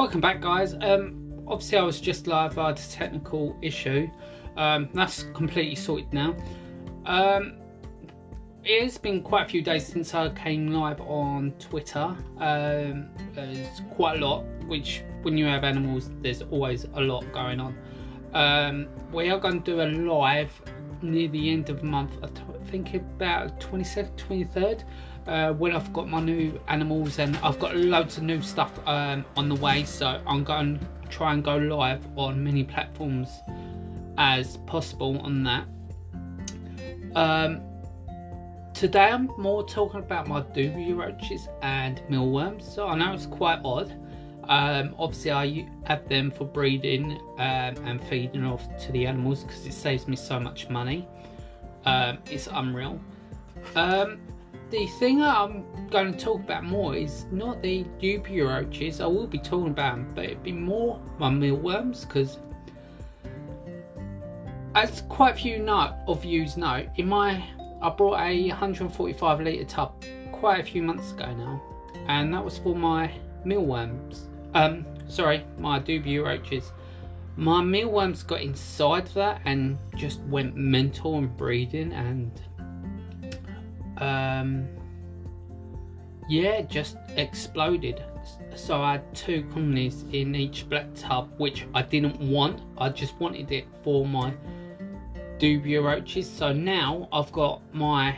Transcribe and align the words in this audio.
Welcome 0.00 0.22
back, 0.22 0.40
guys. 0.40 0.72
Um, 0.80 1.44
obviously, 1.46 1.76
I 1.76 1.82
was 1.82 2.00
just 2.00 2.26
live. 2.26 2.56
I 2.56 2.68
had 2.68 2.78
a 2.78 2.88
technical 2.90 3.54
issue. 3.60 4.08
Um, 4.56 4.88
that's 4.94 5.24
completely 5.34 5.74
sorted 5.74 6.10
now. 6.10 6.34
Um, 7.04 7.58
it 8.64 8.82
has 8.82 8.96
been 8.96 9.22
quite 9.22 9.44
a 9.44 9.48
few 9.50 9.60
days 9.60 9.86
since 9.86 10.14
I 10.14 10.30
came 10.30 10.68
live 10.68 11.02
on 11.02 11.52
Twitter. 11.58 12.16
Um, 12.38 13.10
there's 13.34 13.82
quite 13.90 14.22
a 14.22 14.26
lot, 14.26 14.46
which 14.68 15.04
when 15.20 15.36
you 15.36 15.44
have 15.44 15.64
animals, 15.64 16.10
there's 16.22 16.40
always 16.40 16.84
a 16.94 17.00
lot 17.02 17.30
going 17.30 17.60
on. 17.60 17.76
Um, 18.32 18.88
we 19.12 19.28
are 19.28 19.38
going 19.38 19.62
to 19.62 19.70
do 19.70 19.82
a 19.82 19.88
live 20.10 20.62
near 21.02 21.28
the 21.28 21.50
end 21.50 21.68
of 21.68 21.80
the 21.80 21.86
month. 21.86 22.12
I 22.22 22.28
think 22.70 22.94
about 22.94 23.60
22nd, 23.60 24.16
23rd 24.16 24.82
uh, 25.26 25.52
when 25.52 25.72
I've 25.72 25.92
got 25.92 26.08
my 26.08 26.20
new 26.20 26.58
animals 26.68 27.18
and 27.18 27.36
I've 27.38 27.58
got 27.58 27.76
loads 27.76 28.16
of 28.16 28.24
new 28.24 28.40
stuff 28.42 28.72
um, 28.86 29.24
on 29.36 29.48
the 29.48 29.54
way. 29.54 29.84
So 29.84 30.20
I'm 30.26 30.44
going 30.44 30.78
to 30.78 31.08
try 31.08 31.32
and 31.32 31.44
go 31.44 31.56
live 31.56 32.06
on 32.16 32.42
many 32.42 32.64
platforms 32.64 33.28
as 34.18 34.56
possible 34.66 35.18
on 35.20 35.42
that. 35.44 35.66
Um, 37.14 37.60
today 38.74 39.10
I'm 39.10 39.30
more 39.38 39.66
talking 39.66 40.00
about 40.00 40.28
my 40.28 40.42
dubia 40.42 40.96
roaches 40.96 41.48
and 41.62 42.02
mealworms. 42.08 42.64
So 42.72 42.86
I 42.86 42.96
know 42.96 43.12
it's 43.12 43.26
quite 43.26 43.60
odd. 43.64 43.94
Um, 44.48 44.96
obviously, 44.98 45.30
I 45.30 45.68
have 45.84 46.08
them 46.08 46.30
for 46.32 46.44
breeding 46.44 47.12
um, 47.38 47.76
and 47.86 48.02
feeding 48.08 48.44
off 48.44 48.66
to 48.84 48.92
the 48.92 49.06
animals 49.06 49.44
because 49.44 49.64
it 49.64 49.72
saves 49.72 50.08
me 50.08 50.16
so 50.16 50.40
much 50.40 50.68
money. 50.68 51.06
Um, 51.84 52.18
it's 52.28 52.48
unreal. 52.50 53.00
Um, 53.76 54.18
the 54.70 54.86
thing 54.86 55.22
I'm 55.22 55.64
going 55.90 56.12
to 56.12 56.18
talk 56.18 56.40
about 56.40 56.64
more 56.64 56.94
is 56.94 57.26
not 57.32 57.60
the 57.60 57.84
dubia 58.00 58.48
roaches. 58.48 59.00
I 59.00 59.06
will 59.06 59.26
be 59.26 59.38
talking 59.38 59.72
about 59.72 59.96
them, 59.96 60.12
but 60.14 60.24
it'd 60.24 60.42
be 60.42 60.52
more 60.52 61.00
my 61.18 61.28
mealworms 61.28 62.04
because, 62.04 62.38
as 64.74 65.02
quite 65.08 65.34
a 65.34 65.38
few 65.38 65.58
know, 65.58 65.94
of 66.06 66.24
yous 66.24 66.56
know, 66.56 66.88
in 66.96 67.08
my 67.08 67.44
I 67.82 67.88
brought 67.88 68.20
a 68.20 68.48
145 68.48 69.40
litre 69.40 69.64
tub 69.64 70.04
quite 70.32 70.60
a 70.60 70.64
few 70.64 70.82
months 70.82 71.12
ago 71.12 71.34
now, 71.34 71.62
and 72.06 72.32
that 72.32 72.44
was 72.44 72.58
for 72.58 72.76
my 72.76 73.10
mealworms. 73.44 74.28
Um, 74.54 74.86
sorry, 75.08 75.44
my 75.58 75.80
dubia 75.80 76.24
roaches. 76.24 76.72
My 77.36 77.62
mealworms 77.62 78.22
got 78.22 78.42
inside 78.42 79.06
that 79.08 79.40
and 79.46 79.78
just 79.96 80.20
went 80.22 80.56
mental 80.56 81.16
and 81.16 81.34
breeding 81.36 81.92
and 81.92 82.30
um, 84.00 84.68
yeah, 86.28 86.62
just 86.62 86.96
exploded. 87.16 88.02
So 88.54 88.80
I 88.82 88.92
had 88.92 89.14
two 89.14 89.44
colonies 89.52 90.04
in 90.12 90.34
each 90.34 90.68
black 90.68 90.86
tub, 90.94 91.30
which 91.38 91.66
I 91.74 91.82
didn't 91.82 92.20
want. 92.20 92.60
I 92.78 92.88
just 92.88 93.18
wanted 93.20 93.50
it 93.52 93.66
for 93.82 94.06
my 94.06 94.32
dubia 95.38 95.82
roaches. 95.82 96.30
So 96.30 96.52
now 96.52 97.08
I've 97.12 97.32
got 97.32 97.62
my 97.74 98.16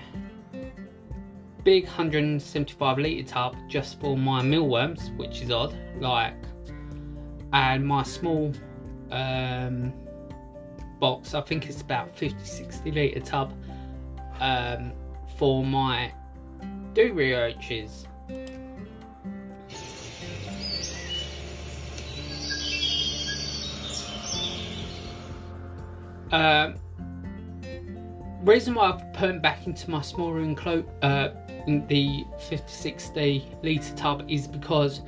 big 1.64 1.84
175 1.84 2.98
litre 2.98 3.22
tub 3.28 3.56
just 3.68 4.00
for 4.00 4.16
my 4.16 4.42
mealworms, 4.42 5.10
which 5.16 5.42
is 5.42 5.50
odd. 5.50 5.76
Like, 6.00 6.34
and 7.52 7.86
my 7.86 8.02
small 8.02 8.52
um, 9.10 9.92
box, 10.98 11.34
I 11.34 11.40
think 11.40 11.68
it's 11.68 11.80
about 11.80 12.16
50 12.16 12.44
60 12.44 12.90
litre 12.90 13.20
tub. 13.20 13.52
Um, 14.40 14.92
for 15.42 15.64
my 15.64 16.12
dubia 16.94 17.52
roaches. 17.52 18.06
Uh, 26.30 26.74
reason 28.44 28.76
why 28.76 28.92
I've 28.92 29.12
put 29.14 29.26
them 29.26 29.40
back 29.40 29.66
into 29.66 29.90
my 29.90 30.00
smaller 30.00 30.38
enclosure, 30.44 30.86
uh, 31.02 31.30
in 31.66 31.88
the 31.88 32.24
50-60 32.48 33.64
litre 33.64 33.96
tub 33.96 34.24
is 34.28 34.46
because 34.46 35.00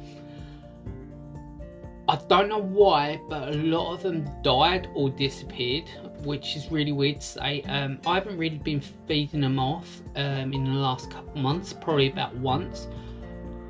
I 2.08 2.18
don't 2.28 2.48
know 2.48 2.60
why, 2.60 3.20
but 3.28 3.50
a 3.50 3.52
lot 3.52 3.94
of 3.94 4.02
them 4.02 4.28
died 4.42 4.88
or 4.96 5.10
disappeared 5.10 5.88
which 6.24 6.56
is 6.56 6.70
really 6.70 6.92
weird 6.92 7.20
to 7.20 7.26
say. 7.26 7.62
Um, 7.62 7.98
I 8.06 8.14
haven't 8.14 8.38
really 8.38 8.58
been 8.58 8.80
feeding 8.80 9.40
them 9.40 9.58
off 9.58 10.02
um, 10.16 10.52
in 10.52 10.64
the 10.64 10.78
last 10.78 11.10
couple 11.10 11.40
months, 11.40 11.72
probably 11.72 12.10
about 12.10 12.34
once. 12.36 12.88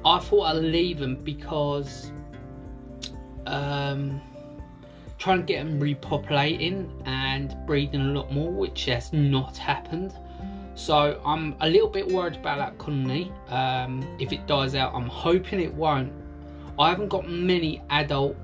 I 0.04 0.19
thought 0.19 0.44
I'd 0.44 0.62
leave 0.62 0.98
them 0.98 1.16
because 1.25 2.12
um, 3.47 4.20
trying 5.19 5.38
to 5.38 5.44
get 5.44 5.64
them 5.64 5.81
repopulating 5.81 6.91
and 7.06 7.56
breeding 7.66 8.00
a 8.00 8.12
lot 8.12 8.32
more, 8.32 8.50
which 8.50 8.84
has 8.87 9.12
not 9.12 9.56
happened. 9.56 10.14
So 10.75 11.20
I'm 11.25 11.54
a 11.60 11.69
little 11.69 11.88
bit 11.88 12.09
worried 12.09 12.37
about 12.37 12.59
that 12.59 12.78
colony. 12.78 13.32
Um, 13.48 14.06
if 14.19 14.32
it 14.32 14.47
dies 14.47 14.75
out, 14.75 14.93
I'm 14.94 15.09
hoping 15.09 15.60
it 15.60 15.72
won't. 15.72 16.12
I 16.78 16.91
haven't 16.91 17.09
got 17.09 17.28
many 17.28 17.81
adult 17.91 18.37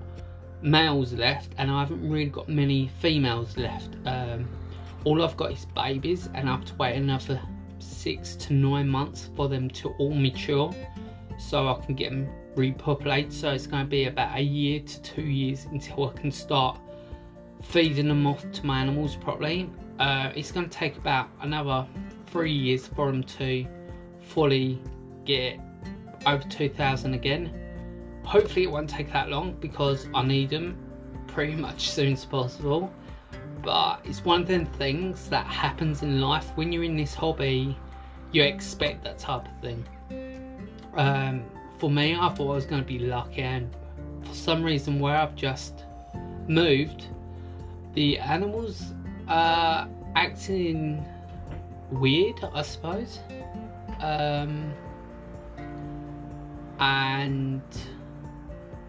males 0.62 1.12
left 1.12 1.52
and 1.58 1.70
I 1.70 1.80
haven't 1.80 2.08
really 2.08 2.30
got 2.30 2.48
many 2.48 2.90
females 3.00 3.56
left. 3.56 3.96
Um, 4.06 4.48
all 5.04 5.22
I've 5.22 5.36
got 5.36 5.52
is 5.52 5.66
babies 5.74 6.28
and 6.34 6.48
I 6.48 6.52
have 6.52 6.64
to 6.66 6.74
wait 6.74 6.96
another 6.96 7.40
six 7.78 8.36
to 8.36 8.52
nine 8.52 8.88
months 8.88 9.30
for 9.34 9.48
them 9.48 9.70
to 9.70 9.90
all 9.98 10.14
mature 10.14 10.74
so 11.38 11.68
I 11.68 11.84
can 11.84 11.94
get 11.94 12.10
them 12.10 12.28
repopulated. 12.54 13.32
So 13.32 13.50
it's 13.50 13.66
going 13.66 13.84
to 13.84 13.88
be 13.88 14.04
about 14.04 14.36
a 14.36 14.42
year 14.42 14.80
to 14.80 15.02
two 15.02 15.22
years 15.22 15.66
until 15.70 16.10
I 16.10 16.12
can 16.12 16.30
start 16.30 16.78
feeding 17.62 18.08
them 18.08 18.26
off 18.26 18.44
to 18.52 18.66
my 18.66 18.80
animals 18.80 19.16
properly. 19.16 19.70
Uh, 19.98 20.32
it's 20.34 20.52
going 20.52 20.68
to 20.68 20.76
take 20.76 20.96
about 20.96 21.28
another 21.40 21.86
three 22.26 22.52
years 22.52 22.86
for 22.86 23.10
them 23.10 23.22
to 23.22 23.66
fully 24.20 24.80
get 25.24 25.58
over 26.26 26.42
2000 26.48 27.14
again 27.14 27.69
Hopefully 28.30 28.62
it 28.62 28.70
won't 28.70 28.88
take 28.88 29.12
that 29.12 29.28
long 29.28 29.54
because 29.54 30.06
I 30.14 30.22
need 30.22 30.50
them 30.50 30.78
pretty 31.26 31.56
much 31.56 31.88
as 31.88 31.94
soon 31.94 32.12
as 32.12 32.24
possible. 32.24 32.88
But 33.60 34.02
it's 34.04 34.24
one 34.24 34.42
of 34.42 34.46
them 34.46 34.66
things 34.66 35.28
that 35.30 35.44
happens 35.46 36.04
in 36.04 36.20
life 36.20 36.46
when 36.54 36.70
you're 36.70 36.84
in 36.84 36.96
this 36.96 37.12
hobby, 37.12 37.76
you 38.30 38.44
expect 38.44 39.02
that 39.02 39.18
type 39.18 39.48
of 39.48 39.60
thing. 39.60 39.84
Um, 40.94 41.42
for 41.78 41.90
me, 41.90 42.14
I 42.14 42.28
thought 42.28 42.52
I 42.52 42.54
was 42.54 42.66
going 42.66 42.80
to 42.80 42.86
be 42.86 43.00
lucky, 43.00 43.42
and 43.42 43.68
for 44.22 44.32
some 44.32 44.62
reason, 44.62 45.00
where 45.00 45.16
I've 45.16 45.34
just 45.34 45.82
moved, 46.46 47.06
the 47.94 48.16
animals 48.20 48.94
are 49.26 49.88
acting 50.14 51.04
weird, 51.90 52.36
I 52.54 52.62
suppose. 52.62 53.18
Um, 53.98 54.72
and 56.78 57.62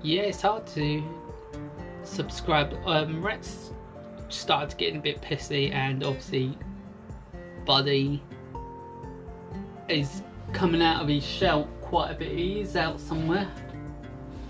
yeah, 0.04 0.22
it's 0.22 0.42
hard 0.42 0.66
to 0.68 1.04
subscribe. 2.04 2.74
Um, 2.86 3.24
Rex 3.24 3.72
started 4.30 4.78
getting 4.78 4.98
a 4.98 5.02
bit 5.02 5.22
pissy, 5.22 5.72
and 5.72 6.04
obviously, 6.04 6.58
Buddy 7.66 8.22
is 9.88 10.24
coming 10.54 10.82
out 10.82 11.02
of 11.02 11.08
his 11.08 11.26
shell 11.26 11.68
quite 11.82 12.12
a 12.12 12.16
bit. 12.16 12.32
He's 12.32 12.76
out 12.76 13.00
somewhere, 13.00 13.48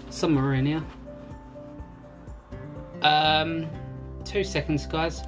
somewhere 0.09 0.53
in 0.53 0.65
here. 0.65 0.83
Um, 3.01 3.67
two 4.23 4.43
seconds, 4.43 4.85
guys. 4.85 5.21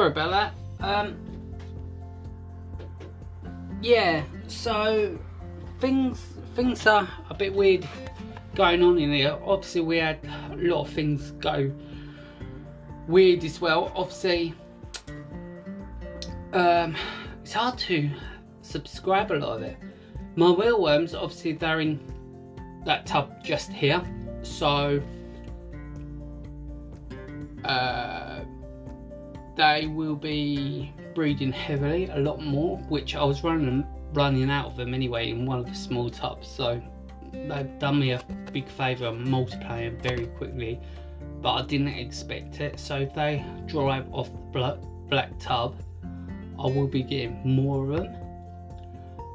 Sorry 0.00 0.12
about 0.12 0.30
that. 0.30 0.54
Um, 0.82 1.14
yeah, 3.82 4.22
so 4.46 5.18
things 5.78 6.18
things 6.54 6.86
are 6.86 7.06
a 7.28 7.34
bit 7.34 7.54
weird 7.54 7.86
going 8.54 8.82
on 8.82 8.98
in 8.98 9.12
here. 9.12 9.36
Obviously, 9.44 9.82
we 9.82 9.98
had 9.98 10.18
a 10.52 10.56
lot 10.56 10.86
of 10.86 10.90
things 10.90 11.32
go 11.32 11.70
weird 13.08 13.44
as 13.44 13.60
well. 13.60 13.92
Obviously, 13.94 14.54
um, 16.54 16.96
it's 17.42 17.52
hard 17.52 17.76
to 17.80 18.08
subscribe 18.62 19.30
a 19.32 19.34
lot 19.34 19.58
of 19.58 19.62
it. 19.64 19.76
My 20.34 20.56
mealworms, 20.56 21.14
obviously, 21.14 21.52
they're 21.52 21.80
in 21.80 22.00
that 22.86 23.04
tub 23.04 23.44
just 23.44 23.70
here, 23.70 24.00
so. 24.40 25.02
Uh, 27.66 28.29
they 29.56 29.86
will 29.86 30.16
be 30.16 30.92
breeding 31.14 31.52
heavily, 31.52 32.08
a 32.10 32.18
lot 32.18 32.42
more, 32.42 32.78
which 32.88 33.14
I 33.14 33.24
was 33.24 33.42
running 33.42 33.86
running 34.12 34.50
out 34.50 34.66
of 34.66 34.76
them 34.76 34.92
anyway 34.92 35.30
in 35.30 35.46
one 35.46 35.60
of 35.60 35.66
the 35.66 35.74
small 35.74 36.10
tubs. 36.10 36.48
So 36.48 36.82
they've 37.32 37.78
done 37.78 38.00
me 38.00 38.12
a 38.12 38.22
big 38.52 38.68
favour 38.68 39.12
multiplying 39.12 39.96
very 39.98 40.26
quickly. 40.26 40.80
but 41.42 41.52
I 41.54 41.62
didn't 41.62 41.88
expect 41.88 42.60
it. 42.60 42.78
So 42.78 42.96
if 43.00 43.14
they 43.14 43.44
drive 43.66 44.12
off 44.12 44.30
the 44.32 44.76
black, 45.08 45.30
tub, 45.38 45.76
I 46.58 46.66
will 46.66 46.86
be 46.86 47.02
getting 47.02 47.40
more 47.44 47.90
of 47.90 47.96
them. 47.96 48.16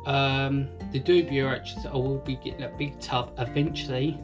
Um, 0.05 0.67
the 0.91 0.99
dubia 0.99 1.51
roaches, 1.51 1.85
I 1.85 1.93
will 1.93 2.19
be 2.19 2.35
getting 2.35 2.63
a 2.63 2.69
big 2.69 2.99
tub 2.99 3.33
eventually, 3.39 4.19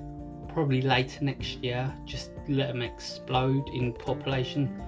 probably 0.54 0.82
later 0.82 1.24
next 1.26 1.64
year. 1.64 1.92
Just 2.06 2.32
let 2.48 2.68
them 2.68 2.82
explode 2.82 3.68
in 3.70 3.94
population 3.94 4.82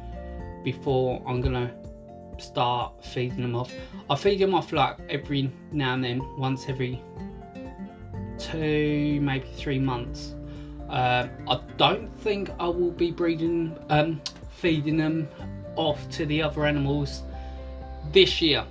before 0.63 1.21
I'm 1.27 1.41
gonna 1.41 1.73
start 2.37 3.03
feeding 3.03 3.41
them 3.41 3.55
off. 3.55 3.71
I 4.09 4.15
feed 4.15 4.39
them 4.39 4.53
off 4.53 4.71
like 4.71 4.97
every 5.09 5.51
now 5.71 5.93
and 5.93 6.03
then, 6.03 6.37
once 6.37 6.65
every 6.67 7.01
two, 8.37 9.19
maybe 9.21 9.47
three 9.55 9.79
months. 9.79 10.35
Uh, 10.89 11.27
I 11.47 11.59
don't 11.77 12.07
think 12.19 12.49
I 12.59 12.67
will 12.67 12.91
be 12.91 13.11
breeding, 13.11 13.77
um, 13.89 14.21
feeding 14.57 14.97
them 14.97 15.27
off 15.75 16.09
to 16.11 16.25
the 16.25 16.41
other 16.41 16.65
animals 16.65 17.23
this 18.11 18.41
year. 18.41 18.65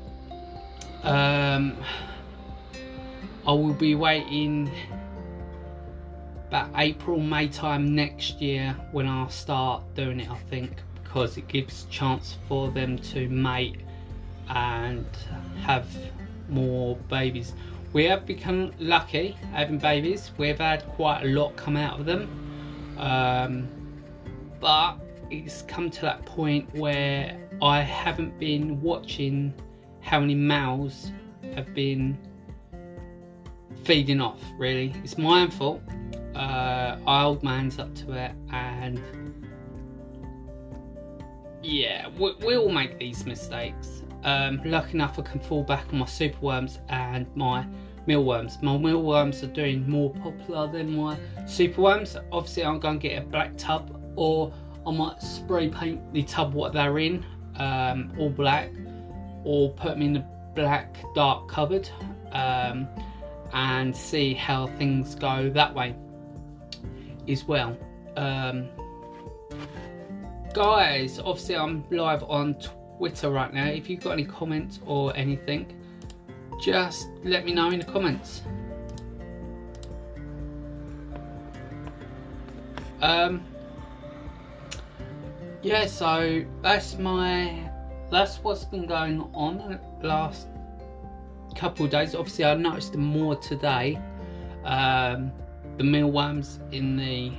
Um, 1.03 1.77
I 3.45 3.51
will 3.53 3.75
be 3.75 3.95
waiting 3.97 4.71
about 6.47 6.71
April, 6.77 7.19
May 7.19 7.49
time 7.49 7.95
next 7.95 8.41
year 8.41 8.77
when 8.93 9.09
I'll 9.09 9.31
start 9.31 9.83
doing 9.95 10.21
it, 10.21 10.31
I 10.31 10.37
think, 10.37 10.83
because 11.13 11.37
it 11.37 11.47
gives 11.47 11.85
chance 11.91 12.39
for 12.49 12.71
them 12.71 12.97
to 12.97 13.29
mate 13.29 13.77
and 14.49 15.05
have 15.61 15.87
more 16.49 16.97
babies. 17.11 17.53
We 17.93 18.05
have 18.05 18.25
become 18.25 18.73
lucky 18.79 19.37
having 19.53 19.77
babies. 19.77 20.31
We've 20.39 20.59
had 20.59 20.89
quite 20.89 21.25
a 21.25 21.27
lot 21.27 21.55
come 21.55 21.77
out 21.77 22.01
of 22.01 22.07
them. 22.07 22.97
Um, 22.97 23.69
but 24.59 24.95
it's 25.31 25.61
come 25.63 25.91
to 25.91 26.01
that 26.01 26.25
point 26.25 26.75
where 26.75 27.39
I 27.61 27.81
haven't 27.81 28.39
been 28.39 28.81
watching 28.81 29.53
how 30.01 30.19
many 30.19 30.35
males 30.35 31.11
have 31.55 31.75
been 31.75 32.17
feeding 33.85 34.21
off 34.21 34.41
really 34.59 34.95
it's 35.03 35.19
my 35.19 35.43
own 35.43 35.51
fault 35.51 35.83
uh, 36.37 36.97
I 37.07 37.23
hold 37.23 37.43
my 37.43 37.57
hands 37.57 37.79
up 37.81 37.93
to 37.97 38.13
it 38.13 38.33
and 38.53 39.01
yeah 41.63 42.09
we, 42.19 42.35
we 42.45 42.57
all 42.57 42.69
make 42.69 42.99
these 42.99 43.27
mistakes. 43.27 44.03
Um, 44.25 44.61
lucky 44.65 44.95
enough 44.95 45.19
I 45.19 45.23
can 45.23 45.41
fall 45.41 45.65
back 45.65 45.87
on 45.93 45.99
my 45.99 46.07
superworms 46.07 46.79
and 46.89 47.27
my 47.35 47.67
mealworms. 48.07 48.59
My 48.63 48.77
mealworms 48.77 49.43
are 49.43 49.49
doing 49.49 49.89
more 49.89 50.13
popular 50.15 50.71
than 50.71 50.97
my 50.97 51.17
superworms. 51.43 52.23
Obviously 52.31 52.65
I'm 52.65 52.79
going 52.79 52.99
to 53.01 53.09
get 53.09 53.23
a 53.23 53.27
black 53.27 53.57
tub 53.57 54.01
or 54.17 54.53
I 54.87 54.91
might 54.91 55.21
spray 55.23 55.69
paint 55.69 56.13
the 56.13 56.23
tub 56.23 56.55
what 56.55 56.73
they're 56.73 56.99
in 56.99 57.25
um, 57.57 58.13
all 58.19 58.31
black 58.31 58.71
or 59.45 59.71
put 59.71 59.91
them 59.91 60.03
in 60.03 60.13
the 60.15 60.25
black 60.55 60.97
dark 61.15 61.49
cupboard 61.49 61.89
um, 62.33 62.89
and 63.53 63.95
see 63.95 64.35
how 64.35 64.67
things 64.79 65.15
go 65.15 65.51
that 65.51 65.75
way 65.75 65.95
as 67.29 67.45
well. 67.45 67.77
Um, 68.17 68.69
guys, 70.53 71.19
obviously 71.19 71.57
I'm 71.57 71.85
live 71.91 72.23
on 72.25 72.57
Twitter 72.99 73.31
right 73.31 73.53
now. 73.53 73.67
If 73.67 73.89
you've 73.89 74.01
got 74.01 74.13
any 74.13 74.25
comments 74.25 74.81
or 74.85 75.17
anything, 75.17 75.75
just 76.61 77.09
let 77.25 77.47
me 77.47 77.55
know 77.55 77.71
in 77.71 77.79
the 77.79 77.87
comments. 77.87 78.43
Um, 83.01 83.43
yeah, 85.63 85.87
so 85.87 86.45
that's 86.61 86.99
my 86.99 87.71
that's 88.11 88.37
what's 88.39 88.65
been 88.65 88.87
going 88.87 89.21
on 89.35 89.81
the 90.01 90.07
last 90.07 90.49
couple 91.57 91.87
days. 91.87 92.15
Obviously, 92.15 92.45
I 92.45 92.55
noticed 92.55 92.95
more 92.95 93.37
today. 93.37 93.99
Um, 94.65 95.33
the 95.79 95.85
mealworms 95.85 96.61
in 96.71 96.97
the 96.97 97.33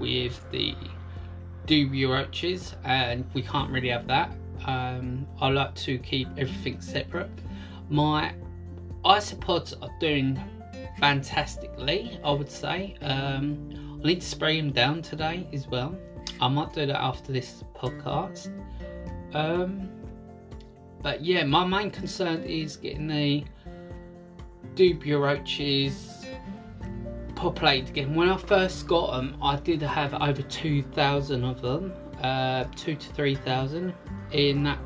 with 0.00 0.44
the 0.50 0.74
dubia 1.66 2.08
roaches, 2.08 2.74
and 2.84 3.24
we 3.34 3.42
can't 3.42 3.70
really 3.70 3.88
have 3.88 4.06
that. 4.08 4.32
Um, 4.66 5.26
I 5.40 5.48
like 5.48 5.74
to 5.76 5.98
keep 5.98 6.28
everything 6.36 6.80
separate. 6.80 7.30
My 7.88 8.34
isopods 9.04 9.74
are 9.82 9.90
doing 10.00 10.40
fantastically, 10.98 12.20
I 12.24 12.30
would 12.30 12.50
say. 12.50 12.96
Um, 13.02 14.00
I 14.02 14.06
need 14.08 14.20
to 14.20 14.26
spray 14.26 14.60
them 14.60 14.72
down 14.72 15.02
today 15.02 15.46
as 15.52 15.66
well. 15.66 15.96
I 16.40 16.48
might 16.48 16.72
do 16.72 16.86
that 16.86 17.00
after 17.00 17.32
this 17.32 17.64
podcast. 17.74 18.50
Um, 19.34 19.88
but 21.02 21.24
yeah, 21.24 21.44
my 21.44 21.64
main 21.64 21.90
concern 21.90 22.42
is 22.44 22.76
getting 22.76 23.08
the 23.08 23.44
dubia 24.74 25.20
populated 27.42 27.88
again. 27.88 28.14
When 28.14 28.28
I 28.28 28.36
first 28.36 28.86
got 28.86 29.16
them, 29.16 29.36
I 29.42 29.56
did 29.56 29.82
have 29.82 30.14
over 30.14 30.42
2,000 30.42 31.42
of 31.42 31.60
them, 31.60 31.92
uh, 32.22 32.64
two 32.76 32.94
to 32.94 33.12
3,000 33.14 33.92
in 34.30 34.62
that 34.62 34.78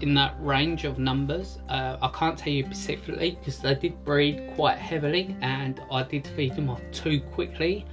in 0.00 0.12
that 0.14 0.34
range 0.40 0.84
of 0.84 0.98
numbers. 0.98 1.60
Uh, 1.68 1.96
I 2.02 2.08
can't 2.08 2.36
tell 2.36 2.52
you 2.52 2.64
specifically 2.64 3.38
because 3.38 3.60
they 3.60 3.76
did 3.76 4.04
breed 4.04 4.50
quite 4.56 4.76
heavily 4.76 5.36
and 5.40 5.80
I 5.92 6.02
did 6.02 6.26
feed 6.26 6.56
them 6.56 6.68
off 6.68 6.82
too 6.90 7.20
quickly. 7.20 7.86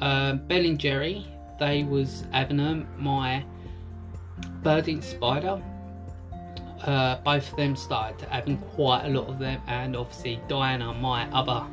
Um, 0.00 0.38
ben 0.48 0.64
and 0.64 0.80
Jerry, 0.80 1.24
they 1.60 1.84
was 1.84 2.24
having 2.32 2.56
them. 2.56 2.88
My 2.98 3.44
birding 4.64 5.00
spider, 5.00 5.62
uh, 6.82 7.18
both 7.18 7.48
of 7.48 7.56
them 7.56 7.76
started 7.76 8.28
having 8.28 8.58
quite 8.58 9.04
a 9.04 9.08
lot 9.08 9.28
of 9.28 9.38
them, 9.38 9.62
and 9.68 9.94
obviously 9.94 10.40
Diana, 10.48 10.92
my 10.94 11.30
other 11.30 11.64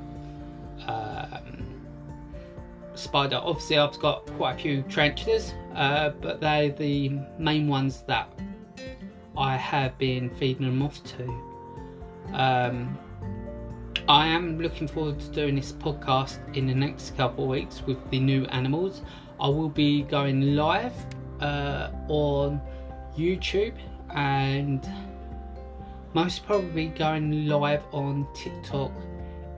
um, 0.88 1.66
spider. 2.96 3.40
Obviously, 3.42 3.78
I've 3.78 4.00
got 4.00 4.26
quite 4.38 4.56
a 4.56 4.58
few 4.60 4.82
tarantulas, 4.84 5.54
uh, 5.76 6.10
but 6.22 6.40
they're 6.40 6.72
the 6.72 7.20
main 7.38 7.68
ones 7.68 8.04
that 8.08 8.30
I 9.38 9.58
have 9.58 9.98
been 9.98 10.30
feeding 10.36 10.66
them 10.66 10.82
off 10.82 11.04
to. 11.04 11.24
Um, 12.34 12.98
I 14.08 14.28
am 14.28 14.60
looking 14.60 14.88
forward 14.88 15.20
to 15.20 15.30
doing 15.30 15.56
this 15.56 15.72
podcast 15.72 16.38
in 16.56 16.68
the 16.68 16.76
next 16.76 17.18
couple 17.18 17.46
of 17.46 17.50
weeks 17.50 17.82
with 17.82 17.98
the 18.12 18.20
new 18.20 18.46
animals. 18.46 19.02
I 19.40 19.48
will 19.48 19.70
be 19.70 20.04
going 20.04 20.56
live 20.56 20.94
uh, 21.42 21.90
on 22.08 22.62
YouTube 23.18 23.76
and 24.14 24.88
most 26.14 26.46
probably 26.46 26.88
going 26.88 27.48
live 27.48 27.84
on 27.92 28.28
TikTok 28.34 28.92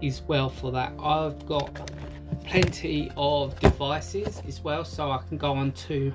as 0.04 0.22
well 0.24 0.50
for 0.50 0.72
that. 0.72 0.94
I've 1.00 1.46
got 1.46 1.92
plenty 2.46 3.12
of 3.18 3.60
devices 3.60 4.42
as 4.48 4.62
well 4.62 4.86
so 4.86 5.12
I 5.12 5.20
can 5.28 5.38
go 5.38 5.54
on 5.54 5.72
to 5.74 6.14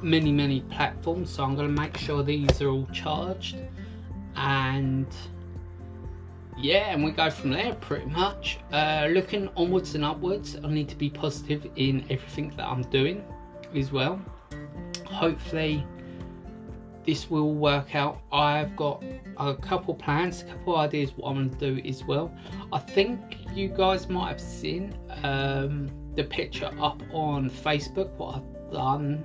many 0.00 0.32
many 0.32 0.60
platforms. 0.62 1.30
So 1.30 1.44
I'm 1.44 1.54
going 1.54 1.74
to 1.74 1.80
make 1.80 1.96
sure 1.96 2.22
these 2.22 2.60
are 2.62 2.68
all 2.68 2.86
charged. 2.92 3.56
And 4.36 5.06
yeah 6.56 6.92
and 6.92 7.02
we 7.04 7.10
go 7.10 7.30
from 7.30 7.50
there 7.50 7.74
pretty 7.74 8.06
much. 8.06 8.58
Uh, 8.72 9.08
looking 9.10 9.48
onwards 9.56 9.94
and 9.94 10.04
upwards 10.04 10.56
I 10.62 10.68
need 10.68 10.88
to 10.88 10.96
be 10.96 11.10
positive 11.10 11.66
in 11.76 12.04
everything 12.10 12.52
that 12.56 12.66
I'm 12.66 12.82
doing 12.82 13.24
as 13.74 13.92
well. 13.92 14.20
Hopefully 15.06 15.84
this 17.04 17.30
will 17.30 17.54
work 17.54 17.94
out. 17.94 18.20
I've 18.32 18.74
got 18.76 19.02
a 19.36 19.54
couple 19.54 19.94
plans, 19.94 20.42
a 20.42 20.44
couple 20.44 20.76
ideas 20.76 21.12
what 21.16 21.30
I'm 21.30 21.48
going 21.48 21.58
to 21.58 21.82
do 21.82 21.88
as 21.88 22.04
well. 22.04 22.34
I 22.72 22.78
think 22.78 23.38
you 23.52 23.68
guys 23.68 24.08
might 24.08 24.28
have 24.28 24.40
seen 24.40 24.96
um, 25.22 25.90
the 26.14 26.24
picture 26.24 26.70
up 26.80 27.02
on 27.12 27.50
Facebook, 27.50 28.10
what 28.16 28.36
I've 28.36 28.72
done 28.72 29.24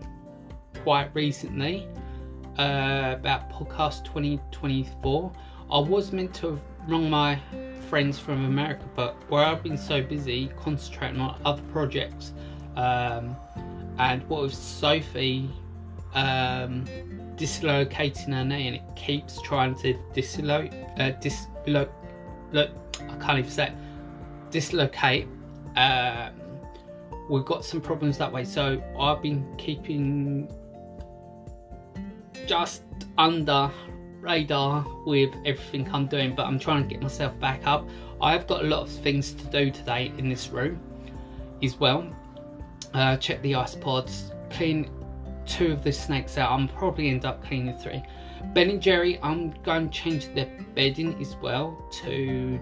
quite 0.84 1.10
recently 1.14 1.88
uh, 2.58 3.16
about 3.18 3.50
podcast 3.50 4.06
2024. 4.06 5.32
I 5.72 5.80
was 5.80 6.12
meant 6.12 6.34
to 6.36 6.52
have 6.52 6.62
rung 6.88 7.10
my 7.10 7.40
friends 7.90 8.20
from 8.20 8.46
America, 8.46 8.84
but 8.96 9.16
where 9.30 9.46
I've 9.46 9.64
been 9.64 9.78
so 9.78 10.02
busy 10.02 10.52
concentrating 10.58 11.20
on 11.20 11.40
other 11.46 11.62
projects, 11.72 12.34
um, 12.76 13.36
and 13.98 14.28
what 14.28 14.44
with 14.44 14.54
Sophie 14.54 15.50
um, 16.14 16.86
dislocating 17.36 18.34
her 18.34 18.44
knee 18.44 18.68
and 18.68 18.76
it 18.76 18.84
keeps 18.96 19.42
trying 19.42 19.76
to 19.76 19.94
dislocate, 20.14 20.74
uh, 21.00 21.18
dislo- 21.20 21.90
look, 22.52 22.72
I 23.02 23.16
can't 23.18 23.40
even 23.40 23.52
say 23.52 23.68
it, 23.68 23.74
dislocate. 24.52 25.28
Um, 25.78 26.34
we've 27.30 27.46
got 27.46 27.64
some 27.64 27.82
problems 27.82 28.18
that 28.18 28.32
way, 28.32 28.44
so 28.44 28.82
I've 29.00 29.22
been 29.22 29.46
keeping 29.58 30.52
just 32.46 32.84
under 33.18 33.72
radar 34.20 34.86
with 35.06 35.34
everything 35.46 35.90
I'm 35.94 36.08
doing, 36.08 36.36
but 36.36 36.46
I'm 36.46 36.60
trying 36.60 36.84
to 36.84 36.90
get 36.90 37.02
myself 37.02 37.40
back 37.40 37.66
up. 37.66 37.88
I've 38.22 38.48
got 38.48 38.66
a 38.66 38.68
lot 38.68 38.82
of 38.82 38.90
things 38.90 39.34
to 39.34 39.46
do 39.46 39.72
today 39.72 40.12
in 40.18 40.28
this 40.28 40.50
room 40.50 40.82
as 41.64 41.80
well. 41.80 42.08
Uh, 42.94 43.18
check 43.18 43.42
the 43.42 43.54
isopods, 43.54 44.34
clean 44.50 44.90
two 45.50 45.72
of 45.72 45.84
the 45.84 45.92
snakes 45.92 46.38
out. 46.38 46.52
I'm 46.52 46.68
probably 46.68 47.10
end 47.10 47.26
up 47.26 47.44
cleaning 47.44 47.78
three. 47.78 48.04
Ben 48.54 48.70
and 48.70 48.82
Jerry, 48.82 49.20
I'm 49.22 49.52
going 49.64 49.90
to 49.90 49.98
change 49.98 50.34
their 50.34 50.50
bedding 50.76 51.20
as 51.20 51.36
well 51.38 51.78
to. 52.04 52.60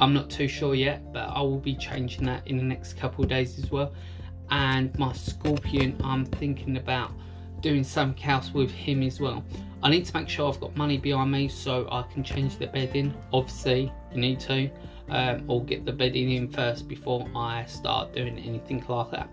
I'm 0.00 0.12
not 0.12 0.30
too 0.30 0.48
sure 0.48 0.74
yet, 0.74 1.12
but 1.12 1.28
I 1.28 1.40
will 1.42 1.60
be 1.60 1.76
changing 1.76 2.24
that 2.24 2.46
in 2.48 2.56
the 2.56 2.64
next 2.64 2.96
couple 2.96 3.22
of 3.22 3.30
days 3.30 3.58
as 3.58 3.70
well. 3.70 3.92
And 4.50 4.96
my 4.98 5.12
scorpion, 5.12 6.00
I'm 6.02 6.24
thinking 6.24 6.76
about 6.76 7.12
doing 7.60 7.84
some 7.84 8.14
else 8.24 8.52
with 8.52 8.70
him 8.70 9.02
as 9.02 9.20
well. 9.20 9.44
I 9.82 9.90
need 9.90 10.04
to 10.06 10.16
make 10.16 10.28
sure 10.28 10.48
I've 10.52 10.60
got 10.60 10.76
money 10.76 10.98
behind 10.98 11.30
me 11.30 11.48
so 11.48 11.88
I 11.90 12.02
can 12.12 12.24
change 12.24 12.58
the 12.58 12.66
bedding. 12.66 13.14
Obviously, 13.32 13.92
you 14.12 14.20
need 14.20 14.40
to, 14.40 14.70
um, 15.08 15.44
or 15.48 15.64
get 15.64 15.84
the 15.84 15.92
bedding 15.92 16.32
in 16.32 16.48
first 16.48 16.88
before 16.88 17.28
I 17.34 17.64
start 17.66 18.12
doing 18.12 18.38
anything 18.38 18.84
like 18.88 19.10
that. 19.12 19.28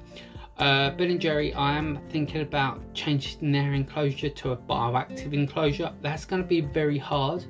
Uh, 0.59 0.89
ben 0.91 1.09
and 1.09 1.21
Jerry, 1.21 1.53
I 1.53 1.77
am 1.77 2.01
thinking 2.09 2.41
about 2.41 2.81
changing 2.93 3.53
their 3.53 3.73
enclosure 3.73 4.27
to 4.29 4.51
a 4.51 4.57
bioactive 4.57 5.31
enclosure. 5.31 5.93
That's 6.01 6.25
going 6.25 6.41
to 6.41 6.47
be 6.47 6.59
very 6.59 6.97
hard 6.97 7.45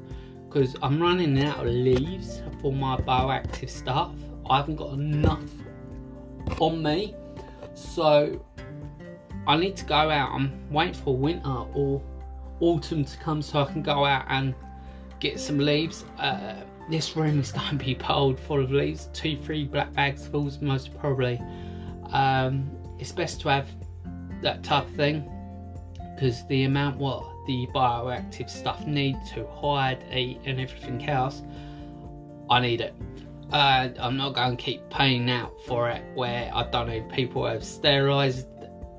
because 0.48 0.76
I'm 0.84 1.02
running 1.02 1.44
out 1.44 1.66
of 1.66 1.74
leaves 1.74 2.44
for 2.62 2.72
my 2.72 2.98
bioactive 2.98 3.68
stuff. 3.72 4.14
I 4.48 4.58
haven't 4.58 4.76
got 4.76 4.94
enough 4.94 5.44
on 6.60 6.84
me, 6.84 7.16
so 7.74 8.46
I 9.48 9.58
need 9.58 9.76
to 9.78 9.86
go 9.86 9.96
out. 9.96 10.30
I'm 10.32 10.72
waiting 10.72 10.94
for 10.94 11.18
winter 11.18 11.66
or 11.74 12.04
autumn 12.60 13.04
to 13.06 13.18
come 13.18 13.42
so 13.42 13.64
I 13.64 13.72
can 13.72 13.82
go 13.82 14.06
out 14.06 14.26
and 14.30 14.54
get 15.20 15.40
some 15.40 15.58
leaves. 15.58 16.06
Uh, 16.20 16.58
this 16.92 17.16
room 17.16 17.40
is 17.40 17.52
going 17.54 17.80
to 17.80 17.84
be 17.84 17.96
piled 17.96 18.40
full 18.40 18.64
of 18.64 18.72
leaves, 18.72 19.10
two, 19.14 19.36
three 19.36 19.66
black 19.66 19.92
bags 19.94 20.28
full, 20.28 20.52
most 20.62 20.96
probably. 21.00 21.42
Um, 22.12 22.70
it's 23.00 23.12
best 23.12 23.42
to 23.42 23.50
have 23.50 23.68
that 24.42 24.64
type 24.64 24.86
of 24.86 24.96
thing 24.96 25.30
because 26.16 26.46
the 26.48 26.64
amount 26.64 26.98
what 26.98 27.24
the 27.48 27.68
bioactive 27.74 28.50
stuff 28.50 28.86
need 28.86 29.18
to 29.34 29.48
hide, 29.48 30.04
eat, 30.14 30.40
and 30.46 30.60
everything 30.60 31.08
else, 31.10 31.42
I 32.50 32.60
need 32.60 32.82
it. 32.82 32.94
I'm 33.52 34.18
not 34.18 34.36
going 34.36 34.56
to 34.56 34.64
keep 34.64 34.88
paying 34.90 35.32
out 35.32 35.54
for 35.66 35.90
it 35.90 36.04
where 36.14 36.52
I 36.54 36.70
don't 36.70 36.88
know 36.88 37.02
people 37.12 37.48
have 37.48 37.64
sterilised 37.64 38.48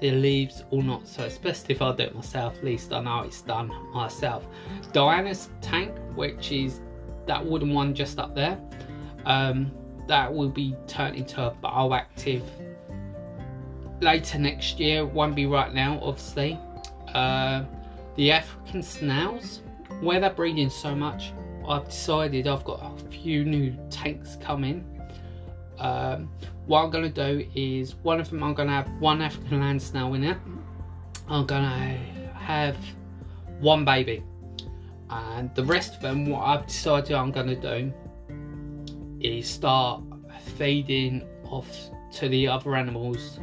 the 0.01 0.11
leaves 0.13 0.65
or 0.71 0.83
not. 0.83 1.07
So 1.07 1.25
it's 1.25 1.39
best 1.39 1.71
if 1.71 1.83
I 1.83 1.95
do 1.95 2.05
it 2.05 2.15
myself. 2.15 2.57
At 2.57 2.65
least 2.65 2.93
I 2.93 3.01
know 3.03 3.21
it's 3.21 3.43
done 3.43 3.71
myself. 3.93 4.45
Diana's 4.93 5.51
tank, 5.61 5.97
which 6.15 6.51
is 6.51 6.81
that 7.27 7.45
wooden 7.45 7.73
one 7.73 7.95
just 7.95 8.19
up 8.19 8.35
there, 8.35 8.59
um, 9.27 9.71
that 10.09 10.33
will 10.33 10.49
be 10.49 10.75
turned 10.89 11.17
into 11.17 11.43
a 11.43 11.51
bioactive 11.63 12.43
later 14.01 14.39
next 14.39 14.81
year. 14.81 15.05
Won't 15.05 15.35
be 15.35 15.47
right 15.47 15.73
now, 15.73 15.99
obviously. 16.03 16.59
Uh, 17.15 17.65
the 18.17 18.33
African 18.33 18.83
snails, 18.83 19.63
where 20.01 20.21
they're 20.21 20.31
breeding 20.31 20.71
so 20.71 20.95
much, 20.95 21.33
I've 21.67 21.87
decided 21.87 22.47
I've 22.47 22.65
got 22.65 22.81
a 22.83 23.11
few 23.11 23.45
new 23.45 23.77
tanks 23.91 24.37
coming. 24.41 24.85
Um, 25.79 26.31
what 26.67 26.85
I'm 26.85 26.91
going 26.91 27.13
to 27.13 27.35
do 27.35 27.47
is 27.55 27.95
one 27.97 28.21
of 28.21 28.31
them 28.31 28.43
I'm 28.43 28.55
going 28.55 28.69
to 28.69 28.75
have 28.75 28.89
one 29.01 29.23
African 29.23 29.61
land 29.61 29.81
snail 29.81 30.15
in 30.15 30.25
it. 30.25 30.37
I'm 31.29 31.47
going 31.47 31.63
to 31.63 32.33
have 32.35 32.77
one 33.61 33.85
baby. 33.85 34.23
And 35.09 35.53
the 35.55 35.65
rest 35.65 35.97
of 35.97 36.03
them, 36.03 36.27
what 36.27 36.43
I've 36.43 36.67
decided 36.67 37.13
I'm 37.13 37.33
going 37.33 37.49
to 37.49 37.57
do 37.57 37.93
is 39.21 39.49
start 39.49 40.03
feeding 40.57 41.27
off 41.45 41.69
to 42.13 42.29
the 42.29 42.49
other 42.49 42.77
animals 42.77 43.39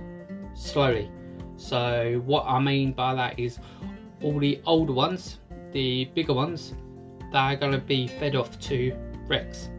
slowly. 0.58 1.10
So, 1.56 2.22
what 2.26 2.46
I 2.46 2.60
mean 2.60 2.92
by 2.92 3.16
that 3.16 3.40
is 3.40 3.60
all 4.22 4.40
the 4.40 4.62
older 4.66 4.94
ones, 4.94 5.40
the 5.72 6.06
bigger 6.14 6.34
ones, 6.34 6.74
they're 7.32 7.56
going 7.56 7.72
to 7.72 7.78
be 7.78 8.08
fed 8.08 8.36
off 8.36 8.60
to 8.62 8.96
Rex. 9.28 9.70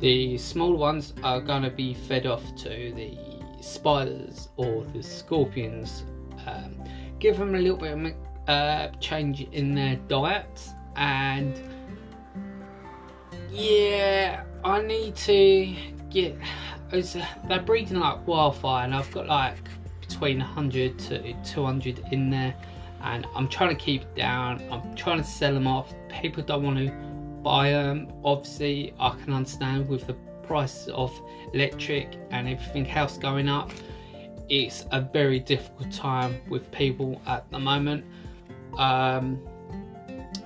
The 0.00 0.38
small 0.38 0.74
ones 0.74 1.14
are 1.22 1.40
going 1.40 1.62
to 1.62 1.70
be 1.70 1.94
fed 1.94 2.26
off 2.26 2.42
to 2.56 2.68
the 2.94 3.18
spiders 3.60 4.48
or 4.56 4.84
the 4.84 5.02
scorpions. 5.02 6.04
Um, 6.46 6.82
give 7.18 7.36
them 7.36 7.54
a 7.54 7.58
little 7.58 7.76
bit 7.76 7.92
of 7.92 8.14
uh, 8.48 8.88
change 8.98 9.42
in 9.52 9.74
their 9.74 9.96
diets, 10.08 10.70
and 10.96 11.60
yeah, 13.50 14.44
I 14.64 14.80
need 14.82 15.16
to 15.16 15.74
get. 16.08 16.36
They're 16.90 17.60
breeding 17.60 18.00
like 18.00 18.26
wildfire, 18.26 18.84
and 18.84 18.94
I've 18.94 19.10
got 19.12 19.26
like 19.26 19.56
between 20.20 20.38
100 20.38 20.98
to 20.98 21.34
200 21.44 22.04
in 22.12 22.30
there, 22.30 22.54
and 23.02 23.26
I'm 23.34 23.48
trying 23.48 23.70
to 23.70 23.82
keep 23.82 24.02
it 24.02 24.14
down. 24.14 24.62
I'm 24.70 24.94
trying 24.94 25.18
to 25.18 25.24
sell 25.24 25.54
them 25.54 25.66
off. 25.66 25.92
People 26.10 26.42
don't 26.42 26.62
want 26.62 26.78
to 26.78 26.92
buy 27.42 27.70
them. 27.70 28.08
obviously 28.24 28.94
i 29.00 29.10
can 29.10 29.32
understand 29.32 29.88
with 29.88 30.06
the 30.06 30.14
price 30.46 30.88
of 30.88 31.10
electric 31.54 32.18
and 32.30 32.48
everything 32.48 32.88
else 32.90 33.16
going 33.16 33.48
up 33.48 33.70
it's 34.48 34.84
a 34.90 35.00
very 35.00 35.38
difficult 35.38 35.90
time 35.92 36.40
with 36.48 36.70
people 36.72 37.20
at 37.26 37.48
the 37.50 37.58
moment 37.58 38.04
um, 38.76 39.40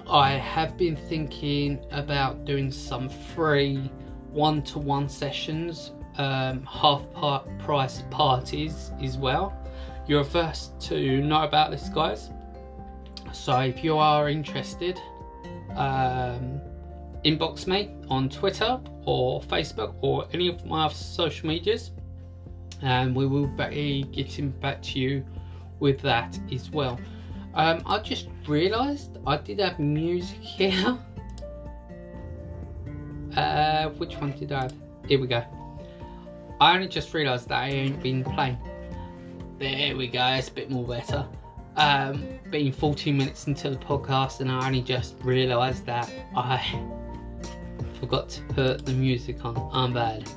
i 0.09 0.33
have 0.33 0.77
been 0.77 0.97
thinking 0.97 1.85
about 1.91 2.45
doing 2.45 2.71
some 2.71 3.09
free 3.09 3.91
one-to-one 4.31 5.09
sessions 5.09 5.93
um, 6.19 6.63
half 6.65 7.03
part 7.13 7.47
price 7.59 8.03
parties 8.11 8.93
as 9.03 9.17
well 9.17 9.64
you're 10.07 10.25
first 10.25 10.79
to 10.81 11.21
know 11.21 11.43
about 11.43 11.71
this 11.71 11.89
guys 11.89 12.31
so 13.33 13.59
if 13.61 13.83
you 13.83 13.97
are 13.97 14.29
interested 14.29 15.01
um, 15.77 16.61
inbox 17.25 17.67
me 17.67 17.91
on 18.09 18.29
Twitter 18.29 18.79
or 19.07 19.41
Facebook 19.43 19.95
or 20.03 20.27
any 20.33 20.49
of 20.49 20.65
my 20.67 20.87
other 20.87 20.95
social 20.95 21.49
medias, 21.49 21.91
and 22.83 23.15
we 23.15 23.27
will 23.27 23.47
be 23.47 24.05
getting 24.13 24.51
back 24.51 24.83
to 24.83 24.99
you 24.99 25.25
with 25.81 26.01
that 26.03 26.39
as 26.53 26.71
well. 26.71 27.01
Um, 27.55 27.83
I 27.87 27.99
just 27.99 28.29
realised 28.47 29.19
I 29.27 29.39
did 29.39 29.61
have 29.61 29.79
music 29.79 30.39
here. 30.41 30.99
Uh, 33.37 33.89
which 33.91 34.17
one 34.17 34.33
did 34.33 34.53
I 34.53 34.63
have? 34.63 34.75
Here 35.09 35.21
we 35.21 35.27
go. 35.27 35.43
I 36.61 36.75
only 36.75 36.89
just 36.89 37.13
realised 37.15 37.49
that 37.49 37.63
I 37.63 37.69
ain't 37.69 38.03
been 38.03 38.23
playing. 38.23 38.59
There 39.59 39.97
we 39.97 40.09
go, 40.09 40.27
it's 40.27 40.49
a 40.49 40.53
bit 40.53 40.71
more 40.71 40.87
better. 40.87 41.27
Um, 41.77 42.25
being 42.51 42.73
14 42.73 43.17
minutes 43.17 43.47
into 43.47 43.71
the 43.71 43.77
podcast, 43.77 44.41
and 44.41 44.51
I 44.51 44.67
only 44.67 44.83
just 44.83 45.15
realised 45.23 45.87
that 45.87 46.11
I 46.37 46.61
forgot 48.01 48.29
to 48.31 48.43
put 48.55 48.85
the 48.85 48.93
music 48.93 49.45
on. 49.45 49.71
I'm 49.73 49.93
bad. 49.93 50.29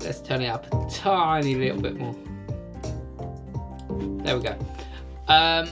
Let's 0.00 0.20
turn 0.20 0.42
it 0.42 0.48
up 0.48 0.66
a 0.72 0.90
tiny 0.90 1.54
little 1.54 1.80
bit 1.80 1.96
more. 1.96 2.14
There 4.22 4.36
we 4.36 4.42
go. 4.42 4.58
Um, 5.28 5.68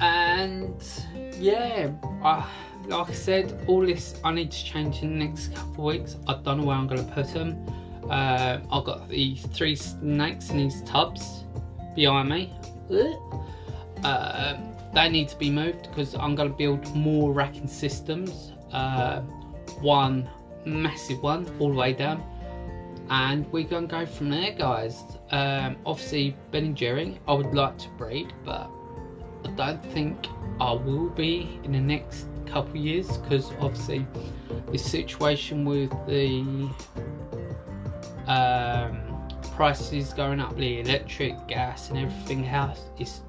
and 0.00 0.82
yeah, 1.38 1.90
uh, 2.22 2.46
like 2.86 3.10
I 3.10 3.12
said, 3.12 3.64
all 3.66 3.84
this 3.84 4.14
I 4.24 4.32
need 4.32 4.50
to 4.50 4.64
change 4.64 5.02
in 5.02 5.18
the 5.18 5.24
next 5.26 5.54
couple 5.54 5.88
of 5.88 5.94
weeks. 5.94 6.16
I 6.26 6.34
don't 6.42 6.58
know 6.58 6.64
where 6.64 6.76
I'm 6.76 6.86
going 6.86 7.06
to 7.06 7.12
put 7.12 7.32
them. 7.32 7.64
Uh, 8.10 8.58
I've 8.70 8.84
got 8.84 9.08
these 9.08 9.46
three 9.46 9.76
snakes 9.76 10.50
in 10.50 10.58
these 10.58 10.82
tubs 10.82 11.44
behind 11.94 12.28
me. 12.28 12.52
Uh, 14.04 14.56
they 14.94 15.08
need 15.08 15.28
to 15.28 15.36
be 15.36 15.50
moved 15.50 15.88
because 15.88 16.14
I'm 16.14 16.34
going 16.34 16.50
to 16.50 16.56
build 16.56 16.94
more 16.94 17.32
racking 17.32 17.68
systems. 17.68 18.52
Uh, 18.72 19.20
one 19.80 20.28
massive 20.64 21.22
one 21.22 21.46
all 21.58 21.70
the 21.70 21.76
way 21.76 21.92
down. 21.92 22.22
And 23.10 23.50
we're 23.52 23.64
gonna 23.64 23.86
go 23.86 24.06
from 24.06 24.30
there 24.30 24.52
guys. 24.52 25.02
Um, 25.30 25.76
obviously 25.84 26.36
Ben 26.50 26.64
and 26.64 26.76
Jerry 26.76 27.20
I 27.26 27.34
would 27.34 27.54
like 27.54 27.76
to 27.78 27.88
breed 27.90 28.32
but 28.44 28.70
I 29.44 29.50
don't 29.56 29.84
think 29.92 30.26
I 30.60 30.72
will 30.72 31.08
be 31.10 31.58
in 31.64 31.72
the 31.72 31.80
next 31.80 32.26
couple 32.46 32.76
years 32.76 33.18
because 33.18 33.50
obviously 33.60 34.06
the 34.70 34.78
situation 34.78 35.64
with 35.64 35.90
the 36.06 36.68
um, 38.26 39.28
prices 39.54 40.12
going 40.12 40.40
up 40.40 40.56
the 40.56 40.80
electric 40.80 41.46
gas 41.48 41.90
and 41.90 41.98
everything 41.98 42.46
else 42.46 42.80
is 42.98 43.20